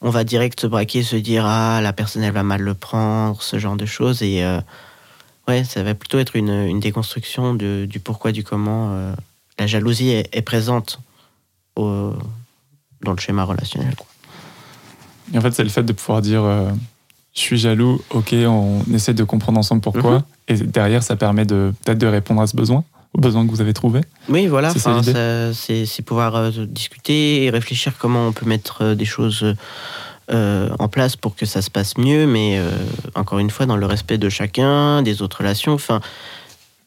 [0.02, 3.42] on va direct se braquer, se dire ah la personne elle va mal le prendre,
[3.42, 4.22] ce genre de choses.
[4.22, 4.44] Et
[5.48, 9.14] ouais, ça va plutôt être une, déconstruction du pourquoi, du comment.
[9.58, 11.00] la jalousie est, présente
[13.04, 13.96] dans le schéma relationnel.
[13.96, 14.08] quoi.
[15.34, 16.70] Et en fait, c'est le fait de pouvoir dire euh,
[17.34, 20.20] je suis jaloux, ok, on essaie de comprendre ensemble pourquoi.
[20.20, 20.24] Mhm.
[20.50, 22.84] Et derrière, ça permet de peut-être de répondre à ce besoin,
[23.14, 24.02] au besoin que vous avez trouvé.
[24.30, 25.14] Oui, voilà, C'est ça enfin, l'idée.
[25.14, 29.56] ça- c'est c'est pouvoir euh, discuter et réfléchir comment on peut mettre euh, des choses
[30.32, 32.70] euh, en place pour que ça se passe mieux, mais euh,
[33.16, 35.74] encore une fois, dans le respect de chacun, des autres relations.
[35.74, 36.00] Enfin,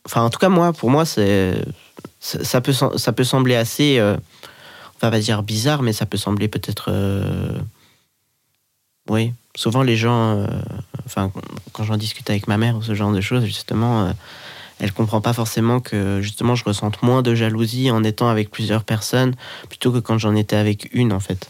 [0.06, 1.54] enfin en tout cas, moi, pour moi, c'est
[2.20, 4.16] ça, ça peut, ça peut sembler assez, euh,
[5.02, 6.90] on va dire bizarre, mais ça peut sembler peut-être.
[6.90, 7.58] euh,
[9.08, 10.46] oui, souvent les gens, euh,
[11.04, 11.32] enfin,
[11.72, 14.06] quand j'en discute avec ma mère ou ce genre de choses, justement.
[14.06, 14.12] euh,
[14.78, 18.84] elle comprend pas forcément que justement je ressente moins de jalousie en étant avec plusieurs
[18.84, 19.34] personnes
[19.68, 21.48] plutôt que quand j'en étais avec une en fait.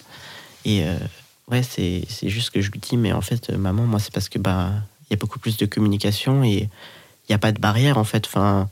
[0.65, 0.97] Et euh,
[1.51, 4.29] ouais, c'est c'est juste que je lui dis, mais en fait, maman, moi c'est parce
[4.29, 4.71] que bah
[5.09, 6.69] il y a beaucoup plus de communication et
[7.29, 8.27] il n'y a pas de barrière en fait.
[8.27, 8.69] Enfin,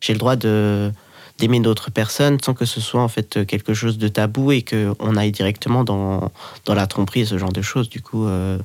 [0.00, 0.92] j'ai le droit de
[1.38, 4.94] d'aimer d'autres personnes sans que ce soit en fait quelque chose de tabou et que
[5.00, 6.30] on aille directement dans
[6.64, 7.88] dans la tromperie et ce genre de choses.
[7.88, 8.58] Du coup, euh,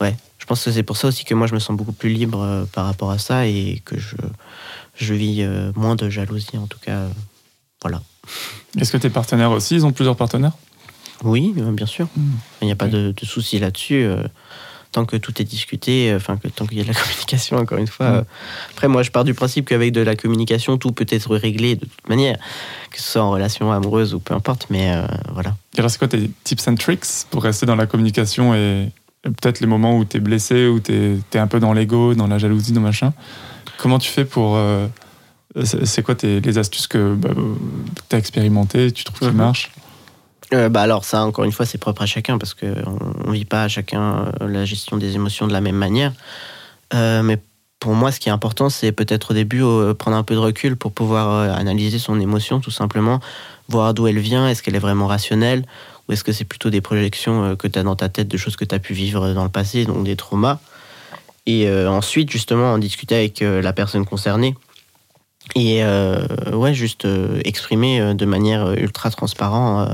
[0.00, 2.10] ouais, je pense que c'est pour ça aussi que moi je me sens beaucoup plus
[2.10, 4.16] libre euh, par rapport à ça et que je,
[4.94, 6.92] je vis euh, moins de jalousie en tout cas.
[6.98, 7.08] euh,
[7.82, 8.02] voilà.
[8.78, 10.52] Est-ce que tes partenaires aussi, ils ont plusieurs partenaires?
[11.24, 12.08] Oui, euh, bien sûr.
[12.16, 12.30] Mm.
[12.62, 14.08] Il n'y a pas de souci là-dessus.
[14.96, 17.58] Tant que tout est discuté, euh, enfin que tant qu'il y a de la communication,
[17.58, 18.08] encore une fois.
[18.10, 18.14] Mm.
[18.14, 18.22] euh.
[18.70, 21.84] Après, moi, je pars du principe qu'avec de la communication, tout peut être réglé de
[21.84, 22.38] toute manière,
[22.90, 24.68] que ce soit en relation amoureuse ou peu importe.
[24.70, 25.54] Mais euh, voilà.
[25.76, 28.88] Et alors, c'est quoi tes tips and tricks pour rester dans la communication et
[29.24, 30.92] et peut-être les moments où tu es blessé, où tu
[31.32, 33.12] es, un peu dans l'ego, dans la jalousie, dans machin?
[33.76, 34.54] Comment tu fais pour.
[34.56, 34.86] euh,
[35.64, 37.16] c'est quoi tes, les astuces que
[38.08, 39.36] tu as expérimentées, tu trouves qui Mhm.
[39.36, 39.70] marchent?
[40.54, 43.32] Euh, bah alors ça, encore une fois, c'est propre à chacun parce que on, on
[43.32, 46.12] vit pas à chacun euh, la gestion des émotions de la même manière.
[46.94, 47.38] Euh, mais
[47.80, 49.62] pour moi, ce qui est important, c'est peut-être au début
[49.98, 53.20] prendre un peu de recul pour pouvoir analyser son émotion, tout simplement,
[53.68, 55.64] voir d'où elle vient, est-ce qu'elle est vraiment rationnelle,
[56.08, 58.56] ou est-ce que c'est plutôt des projections que tu as dans ta tête de choses
[58.56, 60.58] que tu as pu vivre dans le passé, donc des traumas.
[61.44, 64.54] Et ensuite, justement, en discuter avec la personne concernée.
[65.54, 65.84] Et
[66.50, 67.06] ouais, juste
[67.44, 69.90] exprimer de manière ultra transparente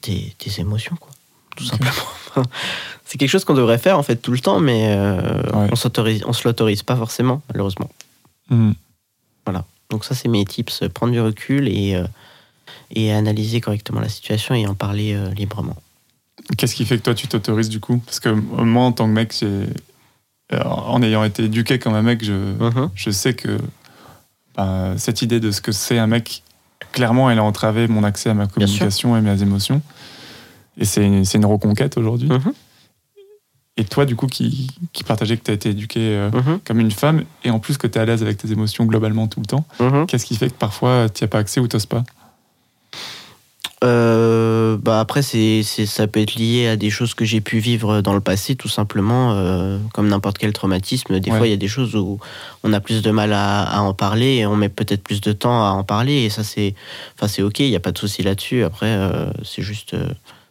[0.00, 1.10] tes, tes émotions, quoi.
[1.56, 1.92] Tout simplement.
[3.04, 5.68] c'est quelque chose qu'on devrait faire en fait tout le temps, mais euh, Ouais.
[5.70, 7.90] on s'autorise, on se l'autorise pas forcément, malheureusement.
[8.50, 8.74] Mhm.
[9.90, 12.06] Donc ça, c'est mes tips euh, prendre du recul et euh,
[12.90, 15.76] et analyser correctement la situation et en parler euh, librement.
[16.56, 17.98] Qu'est-ce qui fait que toi, tu t'autorises du coup?
[17.98, 19.66] Parce que moi, en tant que mec, euh,
[20.64, 22.90] en ayant été éduqué comme un mec, je, Mhm.
[22.94, 23.58] je sais que
[24.56, 26.42] bah, cette idée de ce que c'est un mec,
[26.92, 29.80] clairement, elle a entravé mon accès à ma communication et mes émotions.
[30.78, 32.28] Et c'est une, reconquête aujourd'hui.
[32.28, 32.52] Mhm.
[33.76, 36.60] Et toi, du coup, qui, qui partageais que tu as été éduqué euh, Mhm.
[36.64, 39.26] comme une femme, et en plus que tu es à l'aise avec tes émotions globalement
[39.26, 40.06] tout le temps, Mhm.
[40.06, 42.04] qu'est-ce qui fait que parfois tu n'y as pas accès ou t'oses pas?
[43.82, 48.00] Euh, bah après, c'est, ça peut être lié à des choses que j'ai pu vivre
[48.00, 51.18] dans le passé, tout simplement, euh, comme n'importe quel traumatisme.
[51.20, 51.36] Des Ouais.
[51.36, 52.18] fois, il y a des choses où
[52.62, 55.32] on a plus de mal à, à en parler et on met peut-être plus de
[55.32, 56.22] temps à en parler.
[56.24, 56.74] Et ça, c'est,
[57.16, 58.62] enfin, c'est ok, il n'y a pas de souci là-dessus.
[58.64, 60.08] Après, euh, c'est juste, euh,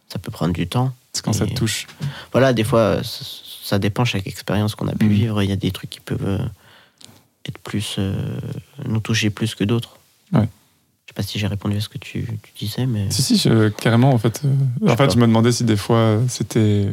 [0.08, 0.92] ça peut prendre du temps.
[1.12, 1.86] C'est quand ça te touche.
[2.32, 3.24] Voilà, des fois, ça,
[3.64, 5.12] ça dépend chaque expérience qu'on a pu Mhm.
[5.12, 5.42] vivre.
[5.42, 6.40] Il y a des trucs qui peuvent
[7.46, 7.98] être plus,
[8.86, 9.96] nous toucher plus que d'autres.
[10.32, 10.48] Ouais.
[11.16, 13.08] Je sais pas si j'ai répondu à ce que tu, tu disais, mais.
[13.10, 14.42] Si, si, je- carrément, en fait.
[14.44, 14.48] euh,
[14.92, 15.08] en fait, pas.
[15.12, 16.88] je me demandais si des fois euh, c'était.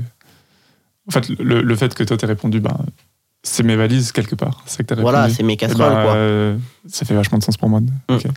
[1.07, 2.77] En fait, le, le fait que toi t'aies répondu, ben,
[3.41, 4.61] c'est mes valises quelque part.
[4.67, 4.93] C'est que.
[4.93, 6.13] Voilà, c'est mes Eh casseroles, ben, quoi.
[6.13, 6.55] euh,
[6.87, 7.81] ça fait vachement de sens pour moi.
[8.09, 8.27] Ok,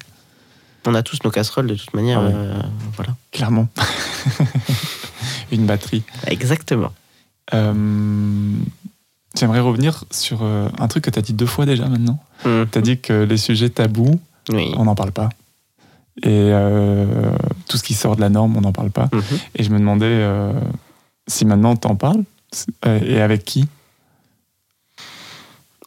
[0.87, 2.21] On a tous nos casseroles de toute manière.
[2.21, 2.33] Ah ouais.
[2.35, 2.63] euh,
[2.97, 3.15] voilà.
[3.31, 3.69] Clairement.
[5.53, 6.03] Une batterie.
[6.29, 6.93] Exactement.
[7.53, 8.55] Euh,
[9.39, 12.23] J'aimerais revenir sur un truc que tu as dit deux fois déjà maintenant.
[12.47, 12.67] Mhm.
[12.73, 14.19] Tu as dit que les sujets tabous,
[14.51, 14.73] Oui.
[14.79, 15.29] on n'en parle pas.
[16.23, 17.07] Et euh,
[17.69, 19.09] tout ce qui sort de la norme, on n'en parle pas.
[19.13, 19.23] Mhm.
[19.57, 20.53] Et je me demandais euh,
[21.27, 22.23] si maintenant t'en parles
[22.87, 23.67] euh, et avec qui?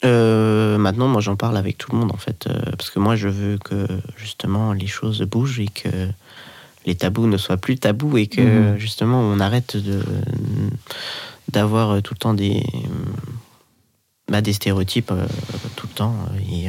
[0.04, 2.46] Euh, maintenant, moi, j'en parle avec tout le monde, en fait.
[2.46, 5.88] euh, parce que moi, je veux que, justement, les choses bougent et que
[6.86, 8.40] les tabous ne soient plus tabous et que,
[8.72, 8.78] Mhm.
[8.78, 10.02] justement, on arrête de
[11.50, 12.62] d'avoir tout le temps des,
[14.30, 15.26] bah, des stéréotypes euh,
[15.76, 16.14] tout le temps.
[16.52, 16.66] Et,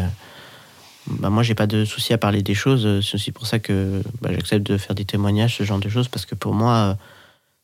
[1.08, 3.06] bah, moi, j'ai pas de souci à parler des choses.
[3.06, 6.08] C'est aussi pour ça que bah, j'accepte de faire des témoignages, ce genre de choses,
[6.08, 6.98] parce que pour moi,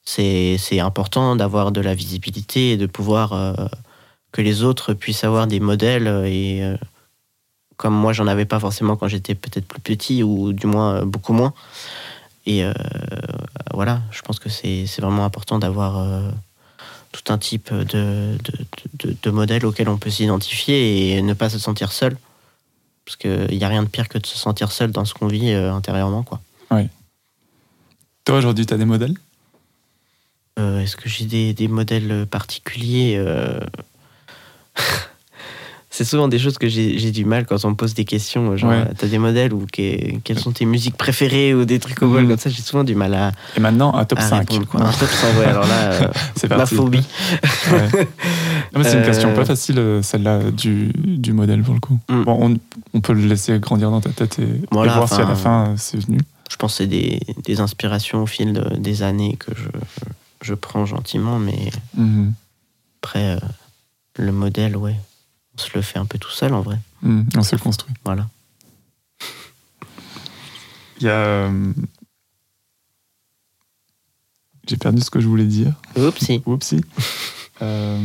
[0.06, 3.54] c'est important d'avoir de la visibilité et de pouvoir euh,
[4.32, 6.08] que les autres puissent avoir des modèles.
[6.26, 6.78] Et euh,
[7.78, 11.06] comme moi j'en avais pas forcément quand j'étais peut-être plus petit ou du moins euh,
[11.06, 11.54] beaucoup moins.
[12.48, 12.64] Et
[13.74, 16.06] voilà je pense que c'est vraiment important d'avoir
[17.12, 21.50] tout un type de, de, de, de modèles auxquels on peut s'identifier et ne pas
[21.50, 22.16] se sentir seul
[23.06, 25.28] parce qu'il n'y a rien de pire que de se sentir seul dans ce qu'on
[25.28, 26.42] vit euh, intérieurement quoi.
[28.26, 29.14] Toi, aujourd'hui, tu as des modèles?
[30.58, 33.60] Euh, Est-ce que j'ai des, des modèles particuliers euh,
[35.98, 38.58] C'est souvent des choses que j'ai du mal quand on me pose des questions.
[38.58, 38.86] Genre, Ouais.
[38.98, 42.24] t'as des modèles ou que- quelles sont tes musiques préférées ou des trucs au vol
[42.24, 42.30] Mhm.
[42.32, 42.50] comme ça.
[42.50, 44.50] J'ai souvent du mal à, Et maintenant, un top à 5.
[44.50, 44.68] répondre.
[44.68, 44.82] Quoi.
[44.82, 46.76] Un top 5, ouais, alors là, euh, C'est parti.
[46.76, 46.98] phobie.
[47.72, 47.90] Ouais.
[48.84, 51.98] C'est une Euh, question pas facile, euh, celle-là, du, du modèle pour le coup.
[52.10, 52.24] Mm.
[52.24, 52.58] Bon, on,
[52.94, 55.98] on peut le laisser grandir dans ta tête et, voir si à la fin c'est
[56.06, 56.20] venu.
[56.52, 59.70] Je pense que c'est des, des inspirations au fil de- des années que je,
[60.42, 62.34] je prends gentiment, mais Mhm.
[63.02, 63.40] après, euh,
[64.18, 64.96] le modèle, ouais,
[65.58, 66.78] on se le fait un peu tout seul en vrai.
[67.02, 67.26] Mhm.
[67.38, 67.94] On se le construit.
[68.04, 68.28] Voilà.
[71.00, 71.14] Il y a.
[71.14, 71.74] euh,
[74.68, 75.74] J'ai perdu ce que je voulais dire.
[75.98, 76.42] Oupsie.
[76.46, 76.82] Oupsie.
[77.62, 78.00] Euh,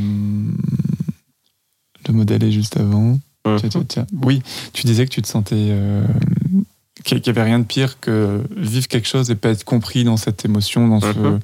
[2.08, 3.18] Le modèle est juste avant.
[3.46, 3.56] Mhm.
[3.58, 4.06] Tiens, tiens, tiens.
[4.22, 4.42] Oui,
[4.72, 5.68] tu disais que tu te sentais.
[5.70, 6.04] euh,
[7.04, 10.18] qu'il n'y avait rien de pire que vivre quelque chose et pas être compris dans
[10.18, 11.40] cette émotion, dans ce, Mhm.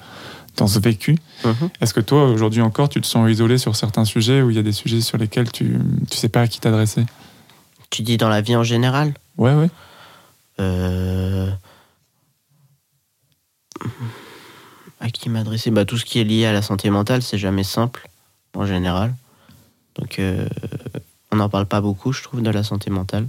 [0.57, 1.17] Dans ce vécu.
[1.45, 1.71] Mhm.
[1.81, 4.59] Est-ce que toi, aujourd'hui encore, tu te sens isolé sur certains sujets ou il y
[4.59, 7.05] a des sujets sur lesquels tu ne sais pas à qui t'adresser?
[7.91, 9.15] Tu dis dans la vie en général?
[9.37, 9.71] Ouais, ouais.
[10.61, 11.51] Euh,
[15.01, 15.71] À qui m'adresser?
[15.71, 18.09] Bah, Tout ce qui est lié à la santé mentale, c'est jamais simple,
[18.55, 19.15] en général.
[19.97, 20.49] Donc, euh,
[21.31, 23.29] on n'en parle pas beaucoup, je trouve, de la santé mentale.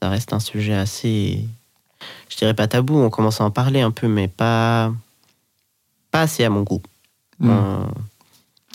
[0.00, 1.44] Ça reste un sujet assez.
[2.30, 4.92] Je dirais pas tabou, on commence à en parler un peu, mais pas.
[6.10, 6.82] Pas assez à mon goût.
[7.38, 7.48] Mm.
[7.50, 7.84] Euh,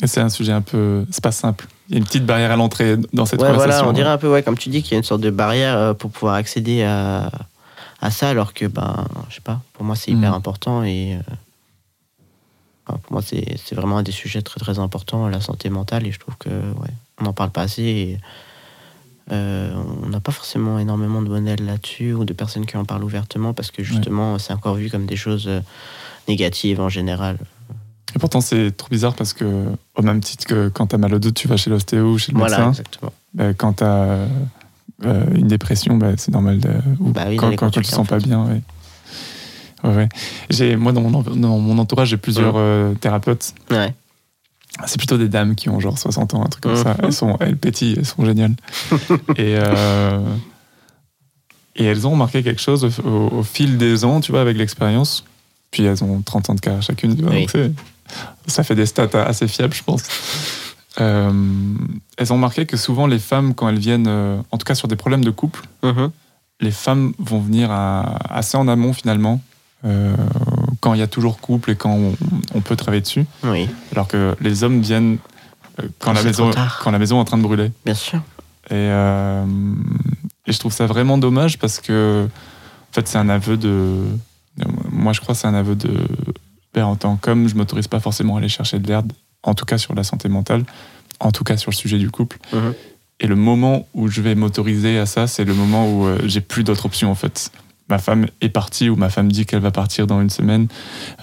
[0.04, 1.06] Et c'est un sujet un peu.
[1.12, 1.68] C'est pas simple.
[1.90, 3.76] Il y a une petite barrière à l'entrée dans cette ouais, conversation.
[3.78, 5.30] voilà, on dirait un peu, ouais, comme tu dis, qu'il y a une sorte de
[5.30, 7.30] barrière euh, pour pouvoir accéder à,
[8.02, 10.38] à ça, alors que, ben, je sais pas, pour moi, c'est hyper Mhm.
[10.38, 11.16] important et.
[11.16, 11.34] euh,
[12.88, 16.12] enfin, pour moi, c'est vraiment un des sujets très très importants, la santé mentale, et
[16.12, 17.84] je trouve que, ouais, on n'en parle pas assez.
[17.84, 18.20] Et,
[19.32, 19.74] euh,
[20.04, 23.54] on n'a pas forcément énormément de modèles là-dessus ou de personnes qui en parlent ouvertement
[23.56, 25.50] parce que justement, c'est encore vu comme des choses
[26.28, 27.38] négatives en général.
[28.16, 29.66] Et pourtant, c'est trop bizarre parce que,
[29.96, 32.32] au même titre que quand t'as mal au dos, tu vas chez l'ostéo ou chez
[32.32, 32.72] le Voilà, médecin.
[32.72, 33.12] exactement.
[33.34, 34.28] Bah, quand t'as
[35.04, 36.60] euh, une dépression, bah, c'est normal.
[36.60, 36.70] De,
[37.02, 38.62] ou Bah oui, quand, quand, quand tu te sens en pas bien, ouais.
[39.84, 40.10] Ouais, ouais.
[40.50, 42.60] J'ai, moi, dans mon, en- dans mon entourage, j'ai plusieurs Mhm.
[42.62, 43.54] euh, thérapeutes.
[43.70, 43.94] Ouais.
[44.86, 46.84] C'est plutôt des dames qui ont genre 60 ans, un truc comme Mhm.
[46.84, 46.96] ça.
[47.04, 48.56] Elles, sont, elles pétillent, elles sont géniales.
[49.36, 50.22] et, euh,
[51.76, 54.56] et elles ont remarqué quelque chose au, au- au fil des ans, tu vois, avec
[54.58, 55.26] l'expérience.
[55.76, 57.18] Puis elles ont 30 ans de carrière chacune.
[57.30, 57.48] Oui.
[57.54, 57.76] donc
[58.48, 60.04] ça fait des stats assez fiables, je pense.
[61.02, 61.30] Euh,
[62.18, 64.88] elles ont remarqué que souvent les femmes, quand elles viennent, euh, en tout cas sur
[64.88, 66.12] des problèmes de couple, Mhm.
[66.62, 69.42] les femmes vont venir à- assez en amont finalement,
[69.84, 70.16] euh,
[70.80, 72.16] quand il y a toujours couple et quand on,
[72.54, 75.18] on peut travailler dessus, Oui, alors que les hommes viennent
[76.00, 76.52] quand, la maison,
[76.82, 77.74] quand la maison est en train de brûler.
[77.84, 78.22] bien sûr.
[78.72, 83.98] Et, et je trouve ça vraiment dommage parce que, en fait, c'est un aveu de.
[85.06, 85.92] Moi, je crois que c'est un aveu de
[86.74, 89.12] ben, en tant qu'homme, je m'autorise pas forcément à aller chercher de l'herbe,
[89.44, 90.64] en tout cas sur la santé mentale,
[91.20, 92.40] en tout cas sur le sujet du couple.
[92.52, 92.74] Mhm.
[93.20, 96.42] Et le moment où je vais m'autoriser à ça, c'est le moment où euh, j'ai
[96.42, 97.52] plus d'autres options en fait.
[97.88, 100.70] Ma femme est partie ou ma femme dit qu'elle va partir dans une semaine.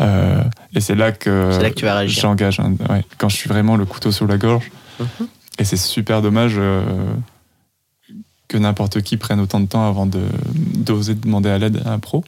[0.01, 0.45] Euh,
[0.77, 2.61] et c'est là que, là que j'engage.
[2.61, 4.71] ouais, quand je suis vraiment le couteau sur la gorge.
[5.01, 5.27] Mhm.
[5.59, 6.85] Et c'est super dommage euh,
[8.47, 10.21] que n'importe qui prenne autant de temps avant de
[10.55, 12.23] d'oser demander à l'aide à un pro.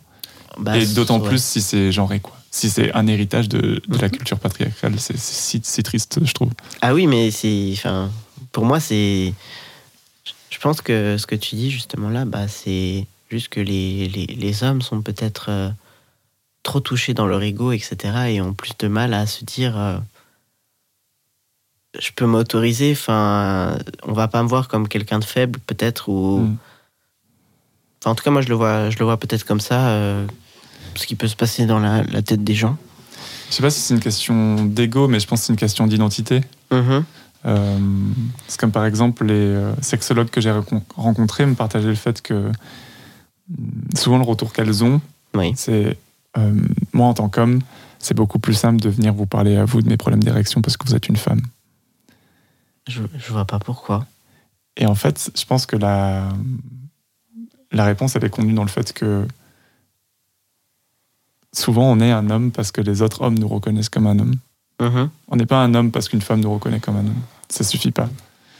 [0.59, 1.29] Bah, et d'autant ouais.
[1.29, 2.37] plus si c'est genré, quoi.
[2.51, 4.11] Si c'est un héritage de, de la Mhm.
[4.13, 6.51] culture patriarcale, c'est triste, je trouve.
[6.83, 7.71] Ah oui, mais c'est.
[7.73, 8.11] Enfin,
[8.53, 9.35] pour moi, c'est.
[10.51, 14.27] Je pense que ce que tu dis justement là, bah, c'est juste que les, les,
[14.27, 15.69] les hommes sont peut-être euh,
[16.63, 17.97] trop touchés dans leur ego, etc.
[18.31, 19.77] et ont plus de mal à se dire.
[19.77, 19.99] euh,
[21.99, 26.39] je peux m'autoriser, enfin, on va pas me voir comme quelqu'un de faible, peut-être, ou.
[26.41, 26.57] Mm.
[28.07, 30.27] En tout cas, moi, je le vois, je le vois peut-être comme ça, euh,
[30.99, 32.77] ce qui peut se passer dans la, la tête des gens.
[33.51, 35.87] Je sais pas si c'est une question d'ego, mais je pense que c'est une question
[35.87, 36.41] d'identité.
[36.73, 37.05] Mhm.
[37.47, 37.79] Euh,
[38.49, 40.51] c'est comme par exemple les euh, sexologues que j'ai
[40.97, 42.51] rencontrés me partageaient le fait que
[43.51, 45.01] mm, souvent le retour qu'elles ont,
[45.35, 45.53] Oui.
[45.55, 45.99] c'est
[46.39, 46.55] euh,
[46.95, 47.61] moi en tant qu'homme,
[47.99, 50.77] c'est beaucoup plus simple de venir vous parler à vous de mes problèmes d'érection parce
[50.79, 51.43] que vous êtes une femme.
[52.89, 54.07] Je, je vois pas pourquoi.
[54.77, 56.29] Et en fait, je pense que la,
[57.73, 59.27] la réponse, elle est contenue dans le fait que
[61.55, 64.35] souvent on est un homme parce que les autres hommes nous reconnaissent comme un homme.
[64.81, 65.09] Mhm.
[65.29, 67.23] On n'est pas un homme parce qu'une femme nous reconnaît comme un homme.
[67.49, 68.09] Ça suffit pas.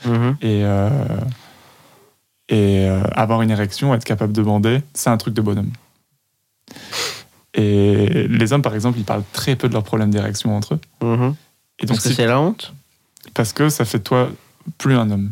[0.05, 0.37] Mhm.
[0.41, 0.89] Et, euh,
[2.49, 5.71] et euh, avoir une érection, être capable de bander, c'est un truc de bonhomme.
[7.53, 10.79] Et les hommes, par exemple, ils parlent très peu de leurs problèmes d'érection entre eux.
[11.01, 11.35] Mhm.
[11.79, 12.73] Et donc, Parce que si- c'est la honte?
[13.33, 14.29] Parce que ça fait de toi
[14.77, 15.31] plus un homme.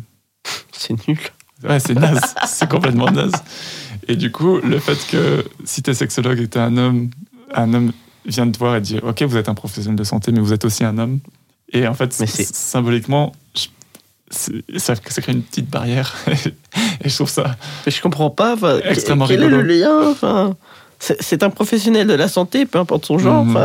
[0.72, 1.18] C'est nul.
[1.62, 2.20] Ouais, c'est naze.
[2.46, 3.32] c'est complètement naze.
[4.08, 7.10] Et du coup, le fait que si t'es sexologue et t'es un homme,
[7.54, 7.92] un homme
[8.26, 10.64] vient te voir et dit Ok, vous êtes un professionnel de santé, mais vous êtes
[10.64, 11.20] aussi un homme.
[11.72, 13.68] Et en fait, symboliquement, je-
[14.78, 16.14] ça, ça crée une petite barrière.
[17.04, 17.56] et je trouve ça.
[17.86, 18.56] Mais je comprends pas.
[18.84, 19.60] Extrêmement quel rigolo.
[19.60, 20.56] est le lien enfin,
[20.98, 23.44] c'est, un professionnel de la santé, peu importe son genre.
[23.44, 23.58] Mhm.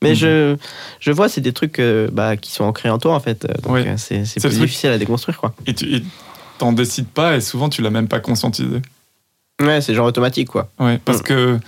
[0.00, 0.14] Mais Mhm.
[0.16, 0.56] je,
[1.00, 3.46] je vois, c'est des trucs euh, bah, qui sont ancrés en toi, en fait.
[3.62, 3.86] Donc, Ouais.
[3.88, 4.52] euh, c'est, plus truc.
[4.52, 5.52] difficile à déconstruire, quoi.
[5.66, 6.02] Et tu
[6.58, 8.80] t'en décides pas, et souvent, tu l'as même pas conscientisé.
[9.60, 10.70] Ouais, c'est genre automatique, quoi.
[10.78, 11.24] Ouais, parce, Mhm.
[11.24, 11.58] que,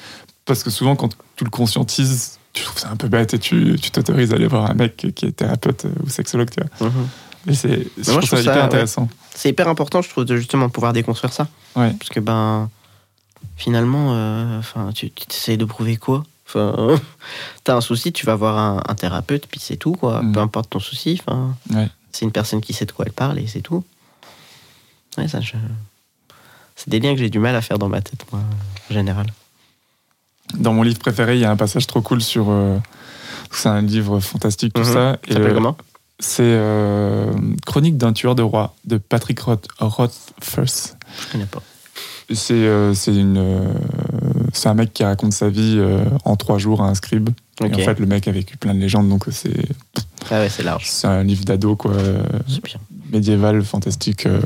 [0.50, 3.76] parce que souvent, quand tu le conscientises, tu trouves ça un peu bête et tu
[3.92, 6.88] t'autorises à aller voir un mec qui est thérapeute ou sexologue, tu vois.
[6.88, 7.08] Mhm.
[7.46, 8.60] Et c'est, je, je trouve trouve ça ça, hyper ouais.
[8.62, 9.08] intéressant.
[9.34, 11.46] C'est hyper important, je trouve, de justement pouvoir déconstruire ça.
[11.76, 11.92] Ouais.
[11.92, 12.68] Parce que, ben,
[13.56, 16.24] finalement, euh, enfin, tu, tu essayes de prouver quoi?
[16.48, 16.96] Enfin,
[17.64, 20.20] t'as un souci, tu vas voir un, un thérapeute, puis c'est tout, quoi.
[20.20, 20.32] Mhm.
[20.32, 21.20] Peu importe ton souci.
[21.24, 21.88] Enfin, Ouais.
[22.10, 23.84] c'est une personne qui sait de quoi elle parle et c'est tout.
[25.16, 25.52] Ouais, ça, je...
[26.74, 28.40] C'est des liens que j'ai du mal à faire dans ma tête, moi,
[28.90, 29.26] en général.
[30.58, 32.46] Dans mon livre préféré, il y a un passage trop cool sur.
[32.50, 32.76] euh,
[33.52, 34.86] c'est un livre fantastique, tout Mhm.
[34.86, 34.92] ça.
[35.26, 35.76] Ça s'appelle le- comment?
[36.18, 37.32] C'est euh,
[37.66, 40.96] Chronique d'un tueur de roi de Patrick Roth, Rothfuss.
[41.26, 41.62] Je connais pas.
[42.32, 43.72] C'est euh, euh,
[44.52, 47.30] c'est un mec qui raconte sa vie euh, en trois jours à un scribe.
[47.60, 49.50] Et en fait, le mec a vécu plein de légendes, donc c'est
[50.30, 50.84] Ah ouais, c'est large.
[50.86, 52.22] c'est un livre d'ado quoi, euh,
[52.62, 52.76] bien.
[53.12, 54.40] médiéval, fantastique, euh,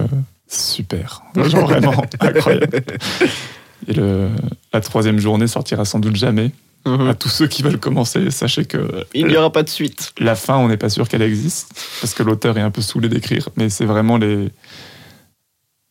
[0.49, 2.69] super, genre vraiment incroyable.
[3.89, 4.29] Et le,
[4.73, 6.51] la troisième journée sortira sans doute jamais.
[6.87, 7.09] Mhm.
[7.09, 10.13] À tous ceux qui veulent commencer, sachez que Il n'y aura pas de suite.
[10.19, 13.09] la fin, on n'est pas sûr qu'elle existe, parce que l'auteur est un peu saoulé
[13.09, 14.51] d'écrire, mais c'est vraiment les,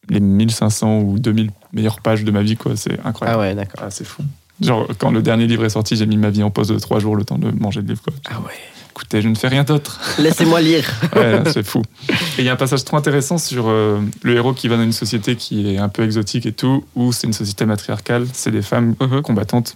[0.10, 2.76] les 1500 ou 2000 meilleures pages de ma vie, quoi.
[2.76, 3.40] C'est Ah incroyable.
[3.40, 3.82] ouais, d'accord.
[3.86, 4.22] Ah, c'est fou.
[4.62, 7.00] Genre, quand le dernier livre est sorti, j'ai mis ma vie en pause de trois
[7.00, 8.14] jours le temps de manger le livre, quoi.
[8.30, 8.52] Ah ouais.
[8.96, 10.00] Écoutez, je ne fais rien d'autre.
[10.20, 10.88] Laissez-moi lire.
[11.16, 11.82] Ouais, c'est fou.
[12.10, 14.84] Et il y a un passage trop intéressant sur euh, le héros qui va dans
[14.84, 18.52] une société qui est un peu exotique et tout, où c'est une société matriarcale, c'est
[18.52, 19.22] des femmes Mhm.
[19.24, 19.76] combattantes.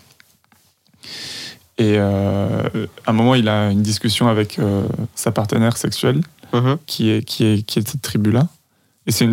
[1.80, 4.84] Et euh, à un moment, il a une discussion avec euh,
[5.16, 6.22] sa partenaire sexuelle,
[6.54, 6.78] Mhm.
[6.86, 8.48] qui est, qui est, qui est de cette tribu-là.
[9.08, 9.26] Et c'est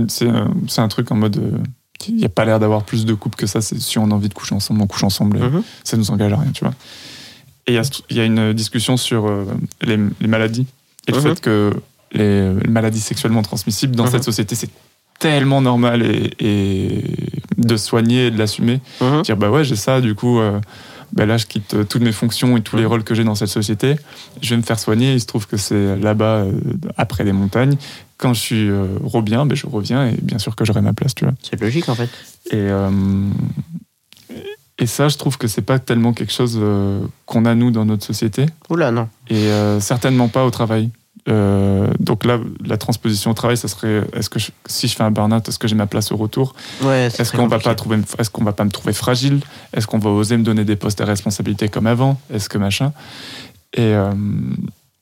[0.79, 1.61] un, truc en mode.
[2.09, 3.61] Il n'y a pas l'air d'avoir plus de couples que ça.
[3.61, 5.39] Si on a envie de coucher ensemble, on couche ensemble.
[5.39, 5.63] et Mhm.
[5.85, 6.75] Ça nous engage à rien, tu vois.
[7.67, 9.45] Et il y a y, une discussion sur euh,
[9.83, 10.67] les, les maladies
[11.09, 11.23] et le Mhm.
[11.23, 11.73] fait que
[12.13, 14.11] les, les maladies sexuellement transmissibles dans Mhm.
[14.11, 14.71] cette société, c'est
[15.19, 17.05] tellement normal et, et
[17.57, 18.81] de soigner et de l'assumer.
[19.01, 19.23] Mhm.
[19.23, 20.61] Dire bah ouais, j'ai ça, du coup, euh,
[21.13, 23.37] bah là je quitte euh, toutes mes fonctions et tous les rôles que j'ai dans
[23.37, 23.97] cette société.
[24.43, 25.15] Je vais me faire soigner.
[25.15, 26.53] Il se trouve que c'est là-bas, euh,
[26.97, 27.77] après les montagnes.
[28.19, 28.87] Quand je suis euh,
[29.23, 31.35] bien, ben je reviens et bien sûr que j'aurai ma place, tu vois.
[31.43, 32.11] C'est logique, en fait.
[32.51, 32.69] Et,
[34.79, 37.85] et ça, je trouve que c'est pas tellement quelque chose euh, qu'on a nous dans
[37.85, 39.09] notre société Oula, non.
[39.29, 40.91] et euh, certainement pas au travail.
[41.29, 45.05] euh, donc là, la transposition au travail, ça serait est-ce que je- si je fais
[45.05, 46.55] un burn-out, est-ce que j'ai ma place au retour?
[46.83, 49.41] Ouais, Est-ce qu'on va pas trouver, est-ce qu'on va pas me trouver fragile?
[49.75, 52.21] Est-ce qu'on va oser me donner des postes à responsabilité comme avant?
[52.33, 52.93] Est-ce que machin?
[53.77, 53.95] Et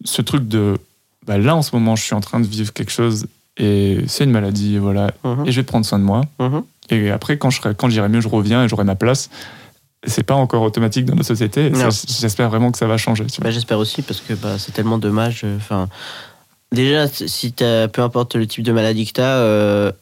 [0.04, 0.76] ce truc de
[1.26, 4.24] bah là en ce moment, je suis en train de vivre quelque chose et c'est
[4.24, 6.22] une maladie, et voilà, Mhm, et je vais prendre soin de moi.
[6.38, 6.62] mhm.
[6.90, 9.30] Et après, quand j'irai mieux, je reviens et j'aurai ma place.
[10.04, 11.70] C'est pas encore automatique dans nos sociétés.
[12.20, 13.24] J'espère vraiment que ça va changer.
[13.40, 15.42] Bah, J'espère aussi parce que bah, c'est tellement dommage.
[15.44, 15.88] euh, Enfin,
[16.72, 19.92] déjà, si t'as, peu importe le type de maladie que tu as,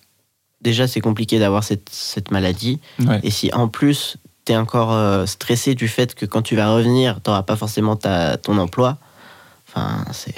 [0.62, 2.80] déjà c'est compliqué d'avoir cette, cette maladie.
[2.98, 3.20] Ouais.
[3.22, 6.72] Et si en plus tu es encore euh, stressé du fait que quand tu vas
[6.74, 8.96] revenir, tu n'auras pas forcément ta, ton emploi,
[9.68, 10.34] enfin, c'est,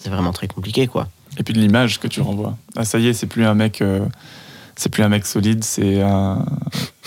[0.00, 1.08] c'est vraiment très compliqué quoi.
[1.38, 2.56] Et puis de l'image que tu renvoies.
[2.76, 4.00] Ah, ça y est, c'est plus un mec, euh,
[4.76, 6.44] c'est plus un mec solide, c'est un,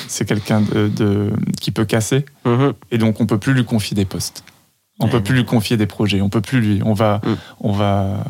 [0.08, 2.26] c'est quelqu'un de, de- qui peut casser.
[2.46, 2.74] Mhm.
[2.92, 4.44] Et donc on peut plus lui confier des postes.
[5.00, 6.22] On Ouais, peut plus lui confier des projets.
[6.22, 6.82] On peut plus lui.
[6.84, 7.34] On va, Mm.
[7.62, 8.24] on va.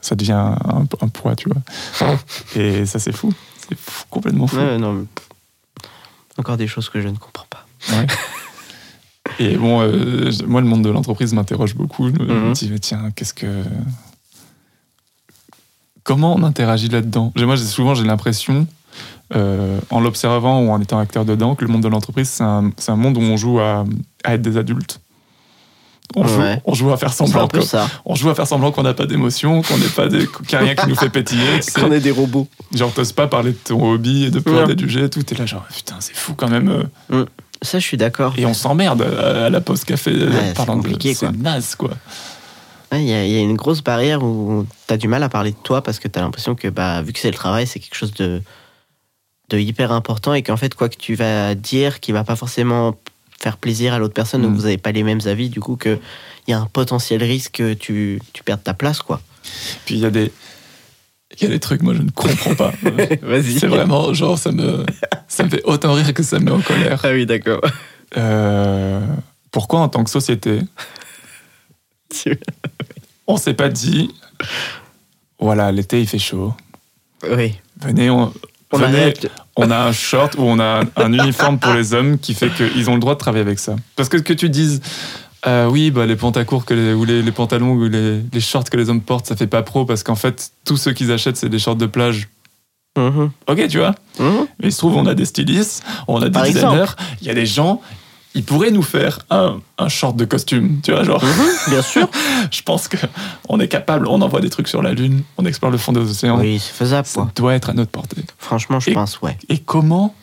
[0.00, 2.16] Ça devient un, un poids, tu vois.
[2.56, 3.32] Et ça c'est fou.
[3.68, 4.56] C'est fou, complètement fou.
[4.56, 5.06] Ouais, non, mais-
[6.38, 7.66] Encore des choses que je ne comprends pas.
[9.38, 12.08] Et bon, euh, moi, le monde de l'entreprise m'interroge beaucoup.
[12.08, 12.52] Je me Mhm.
[12.52, 13.62] dis, mais tiens, qu'est-ce que.
[16.04, 18.66] Comment on interagit là-dedans Moi, souvent, j'ai l'impression,
[19.34, 22.96] euh, en l'observant ou en étant acteur dedans, que le monde de l'entreprise, c'est un,
[22.96, 23.84] monde où on joue à,
[24.22, 25.00] à être des adultes.
[26.16, 26.60] On, joue, Ouais.
[26.66, 27.58] on joue à faire semblant que-
[28.04, 30.54] on joue à faire semblant qu'on n'a pas d'émotion, qu'on n'est pas des- qu'il n'y
[30.56, 31.60] a rien qui nous fait pétiller.
[31.74, 32.46] Qu'on est des robots.
[32.74, 34.74] Genre, t'oses pas parler de ton hobby et de peur Ouais.
[34.74, 35.22] d'être tout.
[35.22, 36.86] T'es là, genre, putain, c'est fou quand même.
[37.10, 37.24] euh.
[37.62, 38.34] Ça, je suis d'accord.
[38.36, 41.74] Et on s'emmerde à, à la pause café euh, Ouais, c'est parlant de c'est naze
[41.74, 41.90] quoi.
[42.94, 45.22] Ouais, Il y, a- il y a une grosse barrière où tu as du mal
[45.22, 47.36] à parler de toi parce que tu as l'impression que bah, vu que c'est le
[47.36, 48.40] travail, c'est quelque chose de,
[49.50, 52.94] de hyper important et qu'en fait, quoi que tu vas dire qui va pas forcément
[53.40, 54.44] faire plaisir à l'autre personne, Mm.
[54.44, 55.98] donc vous n'avez pas les mêmes avis, du coup, qu'il
[56.48, 59.02] y a un potentiel risque que tu, tu perdes ta place.
[59.02, 59.20] quoi.
[59.84, 60.32] Puis il y a des
[61.36, 62.72] il y a des trucs moi je ne comprends pas.
[63.22, 63.58] Vas-y.
[63.58, 64.86] c'est vraiment genre ça me
[65.26, 67.00] ça me fait autant rire que ça me met en colère.
[67.04, 67.60] Ah oui, d'accord.
[68.16, 69.04] Euh,
[69.50, 70.60] pourquoi en tant que société
[73.26, 74.10] on s'est pas dit
[75.38, 76.54] voilà l'été il fait chaud
[77.30, 77.54] oui.
[77.80, 78.32] venez on,
[78.72, 79.30] On venez, arrête.
[79.56, 82.50] on a un short ou on a un, un uniforme pour les hommes qui fait
[82.50, 83.76] qu'ils ont le droit de travailler avec ça.
[83.96, 84.82] Parce que que tu dises,
[85.46, 88.64] euh, oui, bah, les pantacourts que les, ou les, les pantalons ou les, les shorts
[88.68, 91.36] que les hommes portent, ça fait pas pro parce qu'en fait, tous ceux qu'ils achètent,
[91.38, 92.28] c'est des shorts de plage.
[92.98, 93.30] Mhm.
[93.48, 94.46] Ok, tu vois Mhm.
[94.60, 97.30] Mais il se trouve, on a des stylistes, on a des Par designers, il y
[97.30, 97.80] a des gens,
[98.34, 101.22] ils pourraient nous faire un, un short de costume, tu vois, genre.
[101.24, 102.08] Mhm, Bien sûr.
[102.50, 102.96] Je pense que
[103.48, 106.00] on est capable, on envoie des trucs sur la Lune, on explore le fond des
[106.00, 106.38] océans.
[106.40, 107.06] Oui, c'est faisable.
[107.06, 107.30] Ça Quoi.
[107.36, 108.22] doit être à notre portée.
[108.38, 109.36] Franchement, je Et- pense, ouais.
[109.48, 110.14] Et comment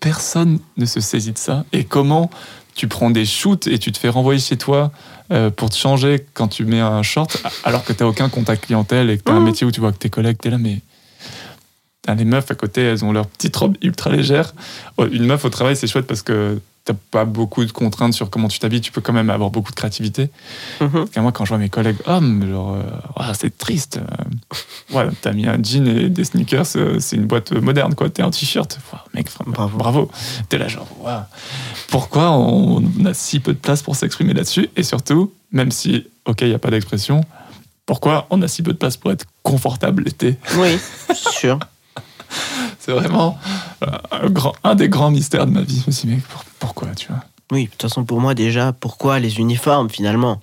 [0.00, 1.64] personne ne se saisit de ça?
[1.72, 2.30] Et comment
[2.74, 4.90] tu prends des shoots et tu te fais renvoyer chez toi
[5.32, 8.66] euh, pour te changer quand tu mets un short alors que tu n'as aucun contact
[8.66, 9.44] clientèle et que tu as un Mhm.
[9.44, 10.80] métier où tu vois que tes collègues, tu es là, mais.
[12.14, 14.54] Les meufs à côté, elles ont leur petite robe ultra légère.
[14.96, 18.30] Oh, Une meuf au travail, c'est chouette parce que t'as pas beaucoup de contraintes sur
[18.30, 20.30] comment tu t'habilles, tu peux quand même avoir beaucoup de créativité.
[20.78, 24.00] Parce que moi, quand je vois mes collègues hommes, genre, euh, c'est triste.
[24.92, 28.08] Euh, ouais, t'as mis un jean et des sneakers, euh, c'est une boîte moderne, quoi.
[28.08, 28.78] T'es un t-shirt.
[29.12, 29.76] Mec, Bravo.
[29.76, 30.10] bravo.
[30.48, 31.28] T'es là, genre, Ouah.
[31.88, 34.70] pourquoi on a si peu de place pour s'exprimer là-dessus?
[34.76, 37.20] Et surtout, même si, ok, il n'y a pas d'expression,
[37.84, 40.36] pourquoi on a si peu de place pour être confortable l'été?
[40.56, 40.78] Oui,
[41.14, 41.58] sûr.
[42.78, 43.38] C'est vraiment
[43.82, 45.80] euh, un, grand, un des grands mystères de ma vie.
[45.80, 47.24] Je me suis dit, mais pour- pourquoi, tu vois?
[47.52, 50.40] Oui, de toute façon, pour moi, déjà, pourquoi les uniformes, finalement?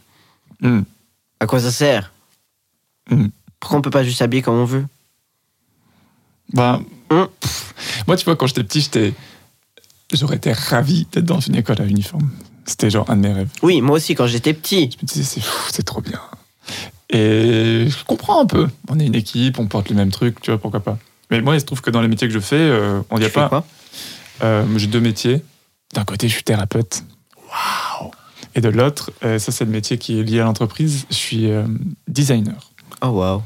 [0.62, 0.82] Hmm.
[1.40, 2.12] À quoi ça sert?
[3.10, 3.28] Hmm.
[3.60, 4.86] Pourquoi on peut pas juste s'habiller comme on veut?
[6.56, 7.28] Hum.
[7.40, 7.74] pff,
[8.08, 9.14] moi, tu vois, quand j'étais petit, j'étais,
[10.14, 12.30] j'aurais été ravi d'être dans une école à uniforme.
[12.66, 13.50] C'était genre un de mes rêves.
[13.64, 14.90] Oui, moi aussi, quand j'étais petit.
[14.92, 16.20] Je me disais, c'est fou, c'est trop bien.
[17.10, 18.68] Et je comprends un peu.
[18.90, 20.98] On est une équipe, on porte les mêmes trucs, tu vois, pourquoi pas.
[21.30, 23.26] Mais moi, il se trouve que dans les métiers que je fais, euh, on n'y
[23.26, 23.66] a pas.
[24.44, 25.44] Euh, j'ai deux métiers.
[25.94, 27.04] D'un côté, je suis thérapeute.
[27.38, 28.12] Waouh
[28.56, 31.06] Et de l'autre, euh, ça, c'est le métier qui est lié à l'entreprise.
[31.10, 31.50] Je suis
[32.08, 32.72] designer.
[33.02, 33.42] Oh, waouh.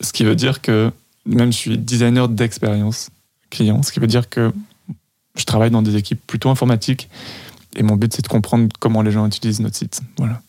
[0.00, 0.92] Ce qui veut dire que
[1.26, 3.10] même je suis designer d'expérience
[3.50, 4.52] client, ce qui veut dire que
[5.36, 7.08] je travaille dans des équipes plutôt informatiques
[7.76, 10.00] et mon but c'est de comprendre comment les gens utilisent notre site.
[10.16, 10.40] Voilà.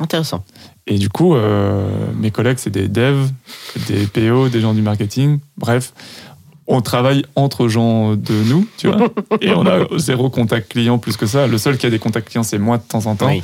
[0.00, 0.44] Intéressant.
[0.86, 3.30] Et du coup, euh, mes collègues c'est des devs,
[3.88, 5.92] des PO, des gens du marketing, bref.
[6.68, 9.08] On travaille entre gens de nous, tu vois,
[9.40, 11.46] et on a zéro contact client plus que ça.
[11.46, 13.26] Le seul qui a des contacts clients, c'est moi de temps en temps.
[13.28, 13.42] Oui.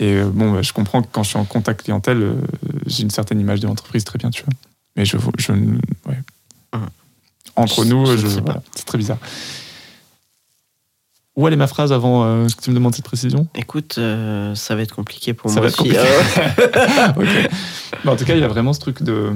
[0.00, 2.34] Et euh, bon, bah, je comprends que quand je suis en contact clientèle, euh,
[2.86, 4.52] j'ai une certaine image de l'entreprise, très bien, tu vois.
[4.96, 6.18] Mais je, je ouais.
[6.72, 6.86] Hum.
[7.56, 8.44] Entre Je- nous, je je, sais pas.
[8.44, 9.18] voilà, c'est très bizarre.
[11.38, 13.46] Où allait ma phrase avant euh, que tu me demandes cette précision?
[13.54, 15.76] Écoute, euh, ça va être compliqué pour Ça moi aussi.
[15.76, 16.00] compliqué.
[16.00, 17.24] Ah ouais.
[17.46, 17.50] Ok.
[18.04, 19.30] Mais en tout cas, il y a vraiment ce truc de.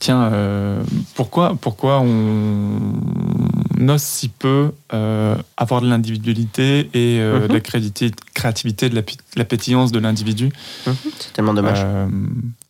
[0.00, 0.82] Tiens, euh,
[1.14, 7.46] pourquoi, pourquoi on ose si peu euh, avoir de l'individualité et Mhm.
[7.48, 8.94] de la créativité, de
[9.36, 10.50] la, pétillance de l'individu?
[10.88, 11.86] Mhm, C'est tellement dommage.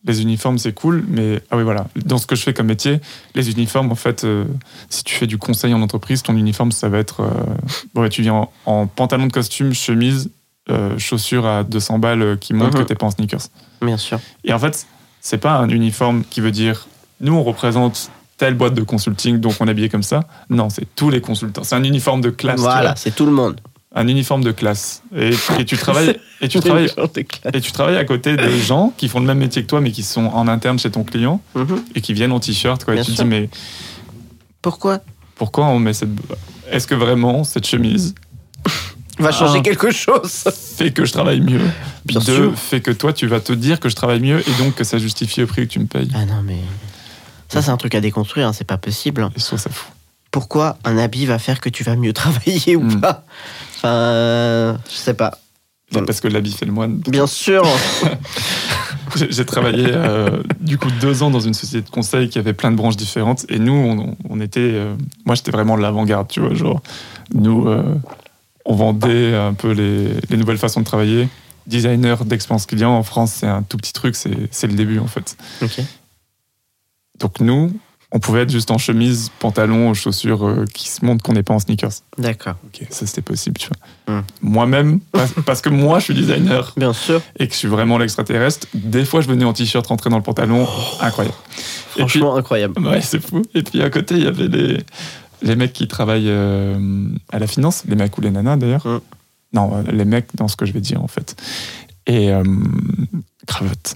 [0.07, 1.87] Les uniformes, c'est cool, mais ah oui, voilà.
[2.05, 2.99] Dans ce que je fais comme métier,
[3.33, 4.45] les uniformes, en fait, euh,
[4.89, 7.21] si tu fais du conseil en entreprise, ton uniforme, ça va être.
[7.21, 10.29] euh, ouais, tu viens en, en pantalon de costume, chemise,
[10.69, 12.83] euh, chaussures à 200 balles qui montrent Mhm.
[12.83, 13.41] que t'es pas en sneakers.
[13.81, 14.19] Bien sûr.
[14.43, 14.85] Et en fait,
[15.21, 16.87] c'est pas un uniforme qui veut dire
[17.21, 20.21] nous on représente telle boîte de consulting donc on est habillé comme ça.
[20.49, 21.63] Non, c'est tous les consultants.
[21.63, 22.59] C'est un uniforme de classe.
[22.59, 23.59] Voilà, c'est tout le monde.
[23.97, 25.01] Un uniforme de classe.
[25.15, 26.89] Et, et tu travailles et tu travailles
[27.53, 29.91] et tu travailles à côté de gens qui font le même métier que toi mais
[29.91, 31.81] qui sont en interne chez ton client Mhm.
[31.95, 32.95] et qui viennent en t-shirt quoi.
[32.95, 33.23] Et tu te sûr.
[33.23, 33.49] dis mais
[34.61, 34.99] Pourquoi?
[35.35, 36.09] pourquoi on met cette
[36.71, 38.15] est-ce que vraiment cette chemise
[39.17, 39.61] Va changer Un.
[39.61, 40.43] quelque chose?
[40.77, 41.61] fait que je travaille mieux
[42.03, 42.57] Bien Deux, sûr.
[42.57, 44.97] fait que toi tu vas te dire que je travaille mieux et donc que ça
[44.97, 46.09] justifie le prix que tu me payes.
[46.13, 46.57] Ah non, mais.
[47.47, 49.29] Ça, c'est un truc à déconstruire, hein, c'est pas possible.
[49.35, 49.87] Et je trouve ça fou.
[50.35, 52.99] Pourquoi un habit va faire que tu vas mieux travailler ou Mm.
[52.99, 53.23] pas
[53.77, 55.39] Enfin, euh, je sais pas.
[56.05, 56.97] Parce que l'habit fait le moine.
[57.07, 57.63] Bien sûr.
[59.15, 62.69] J'ai travaillé euh, du coup deux ans dans une société de conseil qui avait plein
[62.69, 64.93] de branches différentes et nous on, on était euh,
[65.25, 66.81] moi j'étais vraiment de l'avant-garde tu vois genre
[67.33, 67.95] nous euh,
[68.65, 71.29] on vendait un peu les, les nouvelles façons de travailler
[71.65, 75.07] designer d'expérience client en France c'est un tout petit truc c'est c'est le début en
[75.07, 75.79] fait ok.
[77.19, 77.71] donc nous
[78.15, 81.53] on pouvait être juste en chemise pantalon chaussures euh, qui se montrent qu'on n'est pas
[81.53, 82.55] en sneakers D'accord.
[82.65, 84.21] ok ça c'était possible tu vois Hmm.
[84.41, 84.99] moi-même
[85.47, 87.21] parce, que moi je suis designer Bien sûr.
[87.39, 90.23] et que je suis vraiment l'extraterrestre des fois je venais en t-shirt rentrer dans le
[90.23, 90.67] pantalon
[91.01, 91.35] incroyable
[91.97, 92.79] Et puis- Franchement, incroyable.
[92.85, 93.41] Ouais, c'est fou.
[93.55, 94.77] Et puis à côté, il y avait les,
[95.41, 98.85] les mecs qui travaillent euh, à la finance, les mecs ou les nanas d'ailleurs.
[98.85, 98.99] Mm.
[99.53, 101.35] Non, euh, les mecs dans ce que je vais dire en fait.
[102.05, 102.43] Et euh,
[103.47, 103.95] cravate.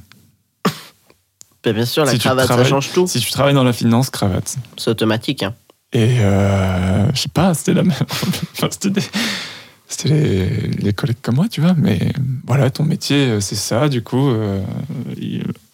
[1.63, 3.07] Ben, bien sûr, la Si cravate, ça change tout.
[3.07, 4.55] Si tu travailles dans la finance, cravate.
[4.77, 5.43] C'est automatique.
[5.43, 5.53] Hein.
[5.91, 7.93] Et euh, je sais pas, c'était la même.
[8.53, 10.45] enfin, c'était les,
[10.79, 11.73] les collègues comme moi, tu vois.
[11.75, 12.13] Mais
[12.45, 13.89] voilà, ton métier, euh, c'est ça.
[13.89, 14.61] Du coup, euh,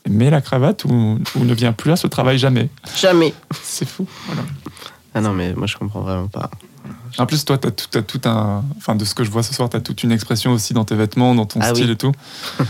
[0.10, 2.70] mets la cravate ou, ou ne viens plus à ce travail jamais.
[2.98, 3.34] Jamais.
[3.62, 4.08] C'est fou.
[4.28, 4.42] Voilà.
[5.14, 6.50] Ah non, mais moi, je comprends vraiment pas.
[7.18, 8.64] En plus, toi, tu as tout, t'as tout un.
[8.78, 10.84] Enfin, de ce que je vois ce soir, tu as toute une expression aussi dans
[10.86, 11.92] tes vêtements, dans ton Ah style oui.
[11.92, 12.12] et tout.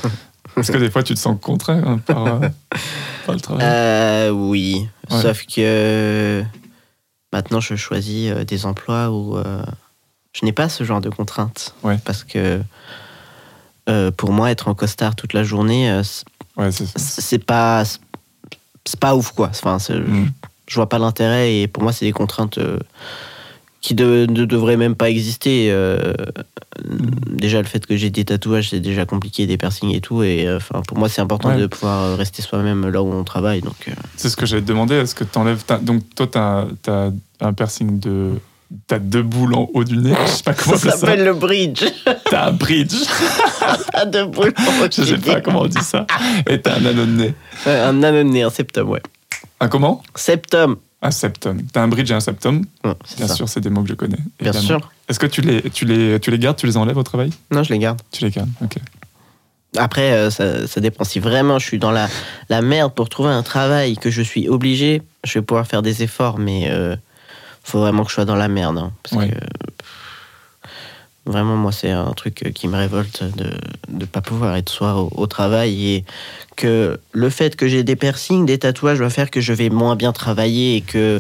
[0.58, 2.39] Est-ce que des fois, tu te sens contraint hein, par, euh,
[3.26, 4.88] par le travail Euh, oui.
[5.12, 5.22] Ouais.
[5.22, 6.43] Sauf que
[7.34, 9.64] maintenant, je choisis euh, des emplois où euh,
[10.34, 11.76] je n'ai pas ce genre de contraintes.
[11.84, 11.97] Ouais.
[12.06, 12.62] Parce que
[14.18, 16.01] pour moi, être en costard toute la journée,
[16.58, 17.84] Ouais, c'est pas
[18.86, 19.49] c'est pas ouf quoi.
[19.49, 20.32] Enfin, c'est- Mm.
[20.68, 22.58] je vois pas l'intérêt et pour moi, c'est des contraintes
[23.86, 25.67] qui de- ne devraient même pas exister.
[25.69, 26.13] euh,
[27.29, 30.23] Déjà, le fait que j'ai des tatouages, c'est déjà compliqué, des piercings et tout.
[30.23, 30.57] Et euh,
[30.88, 31.57] pour moi, c'est important Ouais.
[31.61, 33.61] de pouvoir rester soi-même là où on travaille.
[33.61, 34.95] Donc, euh, c'est ce que j'allais te demander.
[34.95, 35.63] Est-ce que tu enlèves.
[35.83, 36.38] Donc, toi, tu
[36.89, 37.11] as,
[37.41, 38.31] un piercing de.
[38.88, 40.13] T'as deux boules en haut du nez.
[40.25, 41.83] Je sais pas comment ça s'appelle le bridge.
[42.31, 42.95] T'as un bridge.
[43.93, 44.53] à deux boules.
[44.91, 46.07] Je sais pas comment on dit ça.
[46.49, 47.33] Et t'as un anneau de nez.
[47.67, 49.01] Un anneau de nez, un septum, ouais.
[49.59, 50.01] Un comment?
[50.15, 50.77] Septum.
[51.06, 51.62] Un septum.
[51.72, 52.66] T'as un bridge et un septum.
[52.84, 53.36] Ouais, Bien ça.
[53.36, 54.18] sûr, c'est des mots que je connais.
[54.39, 54.80] Bien évidemment.
[54.80, 54.91] sûr.
[55.08, 57.30] Est-ce que tu les, tu, les, tu les gardes, tu les enlèves au travail?
[57.51, 58.01] Non, je les garde.
[58.12, 58.78] Tu les gardes, ok.
[59.78, 61.03] Après, euh, ça, ça dépend.
[61.03, 62.08] Si vraiment je suis dans la,
[62.49, 66.01] la merde pour trouver un travail que je suis obligé, je vais pouvoir faire des
[66.01, 66.95] efforts, mais euh,
[67.64, 68.78] faut vraiment que je sois dans la merde.
[68.78, 69.30] hein, parce Ouais.
[69.30, 69.36] que
[71.26, 73.49] vraiment, moi, c'est un truc qui me révolte de
[73.89, 76.05] ne pas pouvoir être soi au, au travail et
[76.55, 79.95] que le fait que j'ai des piercings, des tatouages va faire que je vais moins
[79.95, 81.19] bien travailler et que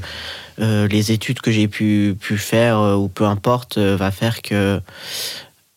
[0.59, 4.41] euh, les études que j'ai pu, pu faire euh, ou peu importe euh, va faire
[4.41, 4.79] que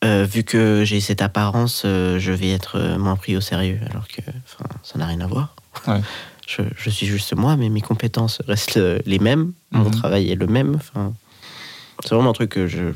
[0.04, 3.80] euh, vu que j'ai cette apparence, euh, je vais être euh, moins pris au sérieux,
[3.90, 4.20] alors que
[4.84, 5.54] ça n'a rien à voir.
[5.86, 6.00] Ouais.
[6.50, 9.90] Je, je suis juste moi, mais mes compétences restent euh, les mêmes, mon Mhm.
[9.90, 10.76] travail est le même.
[10.76, 11.12] Enfin,
[12.04, 12.92] c'est vraiment un truc que je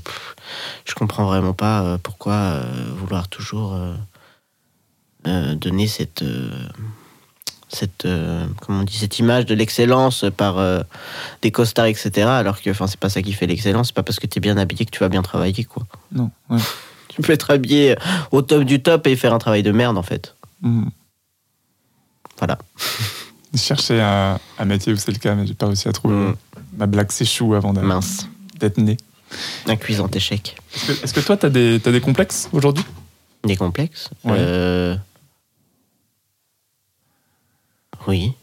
[0.84, 2.62] je comprends vraiment pas euh, pourquoi euh,
[2.96, 3.74] vouloir toujours
[5.26, 6.24] euh, donner cette
[7.68, 8.06] cette
[8.60, 10.56] comment on dit cette image de l'excellence par
[11.40, 14.18] des costards etc alors que enfin c'est pas ça qui fait l'excellence c'est pas parce
[14.20, 16.58] que tu es bien habillé que tu vas bien travailler quoi Non, ouais.
[17.08, 17.96] tu peux être habillé
[18.30, 20.34] au top du top et faire un travail de merde en fait.
[20.60, 20.90] Mhm.
[22.38, 22.58] Voilà.
[23.54, 26.14] Je cherchais un, un métier où c'est le cas, mais j'ai pas réussi à trouver.
[26.14, 26.36] Mm.
[26.78, 28.26] Ma blague s'échoue avant d'a- Mince.
[28.62, 28.96] D'être né.
[29.66, 30.56] Un cuisant échec.
[30.74, 32.84] Est-ce que, toi, t'as des, t'as des complexes aujourd'hui?
[33.44, 34.10] Des complexes?
[34.24, 34.36] Ouais.
[34.38, 34.96] Euh,
[38.06, 38.34] Oui.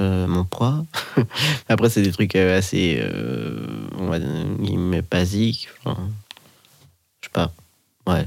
[0.00, 0.84] Euh, mon poids.
[1.68, 2.98] Après, c'est des trucs euh, assez.
[3.00, 4.28] Euh, on va dire,
[4.58, 5.68] guillemets, basiques.
[5.84, 6.08] Enfin,
[7.20, 7.52] Je sais pas.
[8.06, 8.26] Ouais.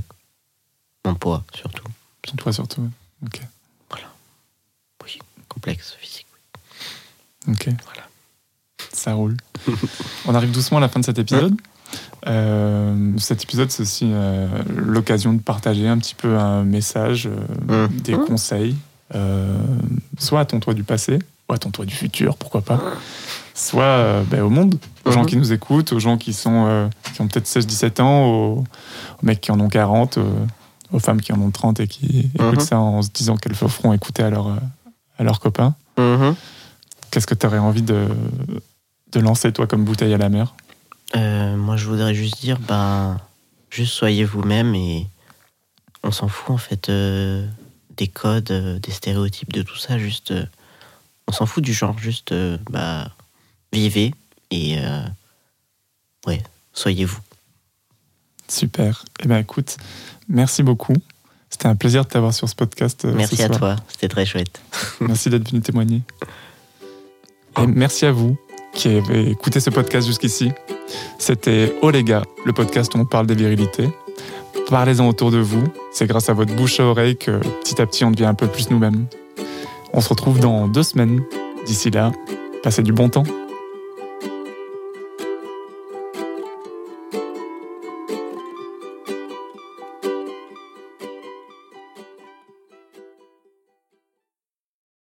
[1.03, 1.83] Mon poids, surtout.
[2.21, 2.89] Ton poids surtout.
[3.25, 3.41] Ok.
[5.03, 5.19] Oui.
[5.49, 6.25] Complexe physique.
[7.47, 7.69] Ok.
[7.85, 8.07] Voilà.
[8.95, 9.35] Ça roule.
[10.27, 11.55] On arrive doucement à la fin de cet épisode.
[12.27, 17.27] Euh, cet épisode, c'est aussi euh, l'occasion de partager un petit peu un message,
[17.69, 17.95] euh, Mmh.
[18.01, 18.25] des Mmh.
[18.25, 18.75] conseils,
[20.17, 21.19] soit à ton toi du passé,
[21.49, 22.81] ou à ton toi du futur, pourquoi pas,
[23.53, 27.27] soit ben, au monde, aux gens qui nous écoutent, aux gens qui, sont, qui ont
[27.27, 30.23] peut-être 16-17 ans, aux, aux mecs qui en ont 40, euh,
[30.91, 32.59] aux femmes qui en ont 30 et qui écoutent Mhm.
[32.59, 34.55] ça en se disant qu'elles feront écouter à, leur, euh,
[35.19, 35.75] à leurs copains.
[35.99, 36.35] Mhm.
[37.11, 38.07] Qu'est-ce que tu aurais envie de,
[39.19, 40.53] de lancer, toi, comme bouteille à la mer
[41.15, 43.19] Euh, moi, je voudrais juste dire, ben,
[43.69, 45.07] juste soyez vous-même et
[46.03, 47.47] on s'en fout en fait euh,
[47.97, 49.97] des codes, euh, des stéréotypes, de tout ça.
[49.97, 50.33] Juste,
[51.27, 51.97] on s'en fout du genre.
[51.97, 52.33] Juste,
[52.69, 53.09] bah,
[53.71, 54.13] vivez
[54.51, 54.77] et
[56.27, 56.43] ouais,
[56.73, 57.19] soyez vous.
[58.47, 59.05] Super.
[59.23, 59.77] Eh bien, écoute,
[60.27, 60.95] merci beaucoup.
[61.49, 63.05] C'était un plaisir de t'avoir sur ce podcast.
[63.05, 63.59] Merci ce à soir.
[63.59, 64.61] toi, c'était très chouette.
[64.99, 66.01] Merci d'être venu témoigner.
[67.57, 68.37] Et merci à vous
[68.75, 70.51] qui avez écouté ce podcast jusqu'ici.
[71.17, 73.89] C'était Oh les gars, le podcast où on parle des virilités.
[74.69, 75.63] Parlez-en autour de vous.
[75.91, 78.47] C'est grâce à votre bouche à oreille que petit à petit on devient un peu
[78.47, 79.07] plus nous-mêmes.
[79.93, 81.23] On se retrouve dans deux semaines.
[81.65, 82.11] D'ici là,
[82.61, 83.23] passez du bon temps.